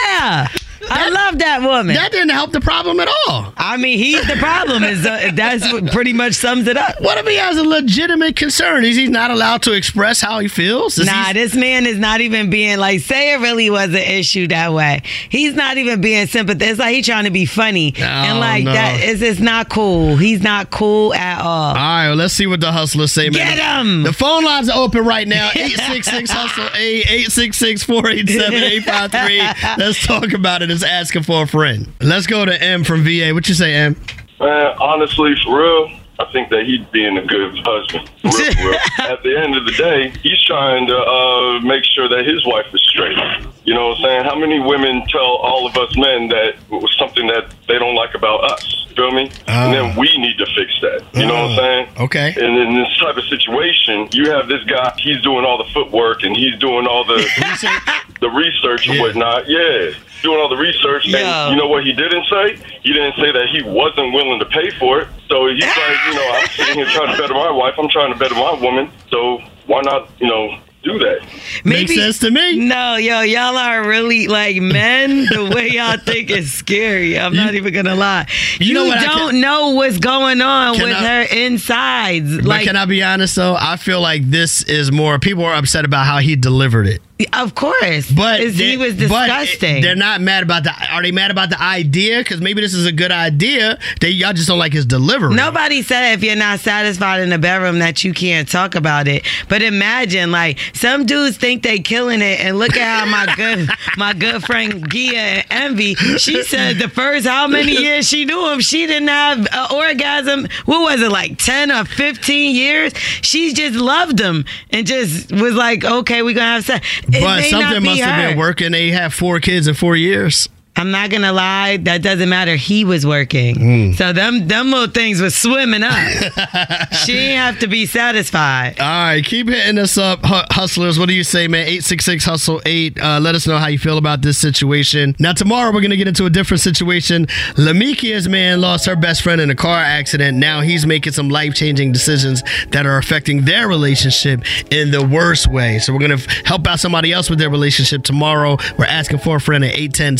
Yeah. 0.09 0.47
I 0.91 1.09
love 1.09 1.39
that 1.39 1.61
woman. 1.61 1.95
That 1.95 2.11
didn't 2.11 2.29
help 2.29 2.51
the 2.51 2.61
problem 2.61 2.99
at 2.99 3.07
all. 3.27 3.53
I 3.57 3.77
mean, 3.77 3.97
he's 3.97 4.25
the 4.27 4.35
problem. 4.35 4.83
Is 4.83 5.05
uh, 5.05 5.31
that's 5.33 5.71
what 5.71 5.87
pretty 5.91 6.13
much 6.13 6.33
sums 6.33 6.67
it 6.67 6.77
up. 6.77 6.99
What 7.01 7.17
if 7.17 7.27
he 7.27 7.35
has 7.35 7.57
a 7.57 7.63
legitimate 7.63 8.35
concern? 8.35 8.83
Is 8.83 8.95
he 8.95 9.07
not 9.07 9.31
allowed 9.31 9.61
to 9.63 9.73
express 9.73 10.21
how 10.21 10.39
he 10.39 10.47
feels? 10.47 10.97
Is 10.97 11.05
Nah, 11.05 11.33
this 11.33 11.55
man 11.55 11.85
is 11.85 11.97
not 11.97 12.21
even 12.21 12.49
being 12.49 12.77
like, 12.77 13.01
say 13.01 13.33
it 13.33 13.39
really 13.39 13.69
was 13.69 13.89
an 13.89 13.95
issue 13.97 14.47
that 14.47 14.73
way. 14.73 15.01
He's 15.29 15.55
not 15.55 15.77
even 15.77 16.01
being 16.01 16.27
sympathetic. 16.27 16.69
It's 16.69 16.79
like 16.79 16.93
he's 16.95 17.05
trying 17.05 17.25
to 17.25 17.31
be 17.31 17.45
funny. 17.45 17.93
and 17.97 18.39
like 18.39 18.63
no. 18.63 18.71
that 18.73 19.01
is 19.03 19.21
it's 19.21 19.39
not 19.39 19.69
cool. 19.69 20.15
He's 20.15 20.41
not 20.41 20.69
cool 20.71 21.13
at 21.13 21.41
all. 21.41 21.69
All 21.69 21.73
right, 21.75 22.07
well, 22.07 22.15
let's 22.15 22.33
see 22.33 22.47
what 22.47 22.59
the 22.61 22.71
hustlers 22.71 23.11
say, 23.11 23.29
man. 23.29 23.33
Get 23.33 23.59
'em! 23.59 24.03
The 24.03 24.13
phone 24.13 24.43
lines 24.43 24.69
are 24.69 24.77
open 24.81 25.05
right 25.05 25.27
now 25.27 25.49
866 25.55 26.29
Hustle 26.31 26.65
8 26.75 27.05
866 27.09 27.83
487 27.83 28.53
853. 28.53 29.83
Let's 29.83 30.05
talk 30.05 30.33
about 30.33 30.61
it. 30.61 30.71
It's 30.71 30.78
asking 30.83 31.23
for 31.23 31.43
a 31.43 31.47
friend. 31.47 31.91
Let's 32.01 32.27
go 32.27 32.45
to 32.45 32.61
M 32.61 32.83
from 32.83 33.03
VA. 33.03 33.31
What 33.33 33.47
you 33.47 33.55
say, 33.55 33.73
M? 33.73 33.95
Man, 34.39 34.75
honestly, 34.79 35.35
for 35.43 35.59
real, 35.59 35.91
I 36.19 36.25
think 36.31 36.49
that 36.49 36.65
he's 36.65 36.85
being 36.91 37.17
a 37.17 37.25
good 37.25 37.55
husband. 37.63 38.09
For 38.21 38.27
real, 38.37 38.53
for 38.53 38.69
real. 38.69 38.79
At 39.11 39.23
the 39.23 39.37
end 39.37 39.55
of 39.55 39.65
the 39.65 39.71
day, 39.71 40.13
he's 40.21 40.41
trying 40.43 40.87
to 40.87 40.97
uh, 40.97 41.59
make 41.61 41.83
sure 41.85 42.07
that 42.09 42.25
his 42.25 42.45
wife 42.45 42.65
is 42.73 42.81
straight. 42.83 43.17
You 43.63 43.73
know 43.73 43.89
what 43.89 43.97
I'm 43.99 44.03
saying? 44.03 44.23
How 44.25 44.35
many 44.37 44.59
women 44.59 45.03
tell 45.07 45.37
all 45.37 45.65
of 45.67 45.77
us 45.77 45.95
men 45.95 46.27
that 46.29 46.55
it 46.55 46.71
was 46.71 46.93
something 46.97 47.27
that 47.27 47.53
they 47.67 47.79
don't 47.79 47.95
like 47.95 48.15
about 48.15 48.51
us? 48.51 48.87
Feel 48.95 49.11
me? 49.11 49.31
and 49.47 49.73
then 49.73 49.95
we 49.95 50.17
need 50.17 50.37
to 50.39 50.45
fix 50.47 50.73
that. 50.81 51.05
You 51.13 51.25
know 51.25 51.33
what 51.33 51.51
I'm 51.51 51.55
saying? 51.55 51.87
Okay. 51.99 52.35
And 52.35 52.57
in 52.57 52.75
this 52.75 52.97
type 52.99 53.15
of 53.15 53.23
situation, 53.25 54.09
you 54.11 54.29
have 54.31 54.49
this 54.49 54.63
guy. 54.65 54.93
He's 54.97 55.21
doing 55.21 55.45
all 55.45 55.57
the 55.57 55.69
footwork 55.71 56.23
and 56.23 56.35
he's 56.35 56.57
doing 56.59 56.85
all 56.85 57.05
the 57.05 57.17
the 58.21 58.29
research 58.29 58.87
and 58.87 58.99
whatnot. 58.99 59.47
Yeah, 59.47 59.91
doing 60.21 60.39
all 60.39 60.49
the 60.49 60.57
research. 60.57 61.07
Yeah. 61.07 61.45
And 61.47 61.55
you 61.55 61.61
know 61.61 61.67
what 61.69 61.83
he 61.85 61.93
didn't 61.93 62.25
say? 62.29 62.57
He 62.83 62.91
didn't 62.93 63.15
say 63.15 63.31
that 63.31 63.47
he 63.51 63.61
wasn't 63.63 64.13
willing 64.13 64.39
to 64.39 64.45
pay 64.45 64.69
for 64.71 64.99
it. 65.01 65.07
So 65.29 65.47
he's 65.47 65.63
like, 65.63 65.97
you 66.07 66.13
know, 66.15 66.31
I'm 66.33 66.47
sitting 66.49 66.75
here 66.75 66.85
trying 66.87 67.15
to 67.15 67.21
better 67.21 67.33
my 67.33 67.51
wife. 67.51 67.75
I'm 67.77 67.89
trying 67.89 68.11
to 68.13 68.19
better 68.19 68.35
my 68.35 68.53
woman. 68.61 68.91
So 69.09 69.39
why 69.67 69.81
not, 69.81 70.09
you 70.19 70.27
know, 70.27 70.59
do 70.81 70.97
that? 70.99 71.19
Makes 71.65 71.93
sense 71.93 72.19
to 72.19 72.31
me. 72.31 72.57
No, 72.57 72.95
yo, 72.95 73.21
y'all 73.21 73.57
are 73.57 73.85
really 73.85 74.27
like 74.27 74.55
men. 74.57 75.25
The 75.25 75.51
way 75.53 75.69
y'all 75.71 75.97
think 75.97 76.29
is 76.31 76.51
scary. 76.53 77.19
I'm 77.19 77.33
not 77.35 77.53
even 77.53 77.73
gonna 77.73 77.95
lie. 77.95 78.27
You, 78.59 78.73
know 78.73 78.85
what 78.85 79.01
don't 79.01 79.31
can- 79.31 79.41
know 79.41 79.71
what's 79.71 79.97
going 79.97 80.41
on 80.41 80.73
with 80.81 80.95
I- 80.95 81.05
her 81.05 81.21
insides. 81.35 82.37
But 82.37 82.45
Like, 82.45 82.65
can 82.65 82.75
I 82.77 82.85
be 82.85 83.03
honest 83.03 83.35
though? 83.35 83.55
I 83.59 83.75
feel 83.75 83.99
like 84.01 84.29
this 84.29 84.63
is 84.63 84.89
more 84.91 85.19
people 85.19 85.43
are 85.45 85.53
upset 85.55 85.83
about 85.85 86.05
how 86.05 86.19
he 86.19 86.35
delivered 86.37 86.87
it. 86.87 87.01
Of 87.33 87.53
course, 87.53 88.09
But 88.09 88.39
is 88.39 88.57
he 88.57 88.71
they- 88.71 88.77
was 88.77 88.95
disgusting. 88.95 89.81
they're 89.81 89.95
not 89.95 90.21
mad 90.21 90.41
about 90.43 90.63
the. 90.63 90.71
Are 90.91 91.01
they 91.01 91.11
mad 91.11 91.31
about 91.31 91.49
the 91.49 91.61
idea? 91.61 92.19
Because 92.19 92.39
maybe 92.39 92.61
this 92.61 92.73
is 92.73 92.85
a 92.85 92.91
good 92.93 93.11
idea. 93.11 93.77
They 93.99 94.09
y'all 94.11 94.31
just 94.31 94.47
don't 94.47 94.57
like 94.57 94.71
his 94.71 94.85
delivery. 94.85 95.35
Nobody 95.35 95.81
said 95.81 96.13
if 96.13 96.23
you're 96.23 96.37
not 96.37 96.61
satisfied 96.61 97.19
in 97.21 97.29
the 97.29 97.37
bedroom 97.37 97.79
that 97.79 98.03
you 98.05 98.13
can't 98.13 98.47
talk 98.47 98.73
about 98.75 99.07
it. 99.09 99.25
But 99.49 99.61
imagine, 99.61 100.31
like, 100.31 100.59
some 100.73 101.05
dudes 101.05 101.35
think 101.35 101.63
they 101.63 101.79
killing 101.79 102.21
it, 102.21 102.39
and 102.39 102.57
look 102.57 102.77
at 102.77 102.99
how 102.99 103.05
my 103.11 103.33
good 103.35 103.69
my 103.97 104.13
good 104.13 104.41
friend 104.43 104.89
Gia 104.89 105.17
and 105.17 105.45
Envy. 105.49 105.95
She 105.95 106.43
said 106.43 106.77
the 106.77 106.87
first 106.87 107.27
how 107.27 107.47
many 107.47 107.73
years 107.73 108.07
she 108.07 108.23
knew 108.23 108.49
him, 108.51 108.61
she 108.61 108.87
didn't 108.87 109.09
have 109.09 109.39
an 109.51 109.67
orgasm. 109.75 110.47
What 110.65 110.81
was 110.83 111.01
it 111.01 111.11
like 111.11 111.37
ten 111.37 111.69
or 111.69 111.83
fifteen 111.83 112.55
years? 112.55 112.93
She 113.21 113.53
just 113.53 113.75
loved 113.75 114.19
him 114.19 114.45
and 114.71 114.87
just 114.87 115.31
was 115.33 115.53
like, 115.53 115.83
okay, 115.83 116.21
we're 116.21 116.33
gonna 116.35 116.45
have 116.53 116.65
sex. 116.65 116.87
But 117.11 117.43
something 117.45 117.83
must 117.83 118.01
have 118.01 118.29
been 118.29 118.37
working. 118.37 118.71
They 118.71 118.89
have 118.91 119.13
four 119.13 119.39
kids 119.39 119.67
in 119.67 119.73
four 119.75 119.95
years. 119.95 120.49
I'm 120.75 120.91
not 120.91 121.09
gonna 121.09 121.33
lie, 121.33 121.77
that 121.77 122.01
doesn't 122.01 122.29
matter. 122.29 122.55
He 122.55 122.85
was 122.85 123.05
working. 123.05 123.55
Mm. 123.55 123.95
So 123.95 124.13
them 124.13 124.47
them 124.47 124.71
little 124.71 124.87
things 124.87 125.21
was 125.21 125.35
swimming 125.35 125.83
up. 125.83 125.93
she 127.05 127.13
didn't 127.13 127.37
have 127.37 127.59
to 127.59 127.67
be 127.67 127.85
satisfied. 127.85 128.79
All 128.79 128.87
right, 128.87 129.25
keep 129.25 129.49
hitting 129.49 129.77
us 129.77 129.97
up, 129.97 130.19
hustlers. 130.23 130.97
What 130.97 131.09
do 131.09 131.15
you 131.15 131.23
say, 131.23 131.47
man? 131.47 131.61
866 131.61 132.25
Hustle 132.25 132.61
8. 132.65 132.99
Uh, 132.99 133.19
let 133.19 133.35
us 133.35 133.47
know 133.47 133.57
how 133.57 133.67
you 133.67 133.79
feel 133.79 133.97
about 133.97 134.21
this 134.21 134.37
situation. 134.37 135.15
Now, 135.19 135.33
tomorrow 135.33 135.71
we're 135.73 135.81
going 135.81 135.91
to 135.91 135.97
get 135.97 136.07
into 136.07 136.25
a 136.25 136.29
different 136.29 136.61
situation. 136.61 137.25
Lamikia's 137.55 138.27
man 138.29 138.61
lost 138.61 138.85
her 138.85 138.95
best 138.95 139.21
friend 139.21 139.41
in 139.41 139.49
a 139.49 139.55
car 139.55 139.79
accident. 139.79 140.37
Now 140.37 140.61
he's 140.61 140.85
making 140.85 141.13
some 141.13 141.29
life 141.29 141.55
changing 141.55 141.91
decisions 141.91 142.43
that 142.71 142.85
are 142.85 142.97
affecting 142.97 143.45
their 143.45 143.67
relationship 143.67 144.43
in 144.71 144.91
the 144.91 145.05
worst 145.05 145.51
way. 145.51 145.79
So 145.79 145.93
we're 145.93 145.99
going 145.99 146.17
to 146.17 146.29
help 146.45 146.67
out 146.67 146.79
somebody 146.79 147.11
else 147.11 147.29
with 147.29 147.39
their 147.39 147.49
relationship 147.49 148.03
tomorrow. 148.03 148.57
We're 148.77 148.85
asking 148.85 149.19
for 149.19 149.37
a 149.37 149.41
friend 149.41 149.63
at 149.63 149.73
810 149.73 150.17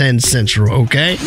710 0.00 0.18
Central, 0.20 0.72
okay? 0.84 1.18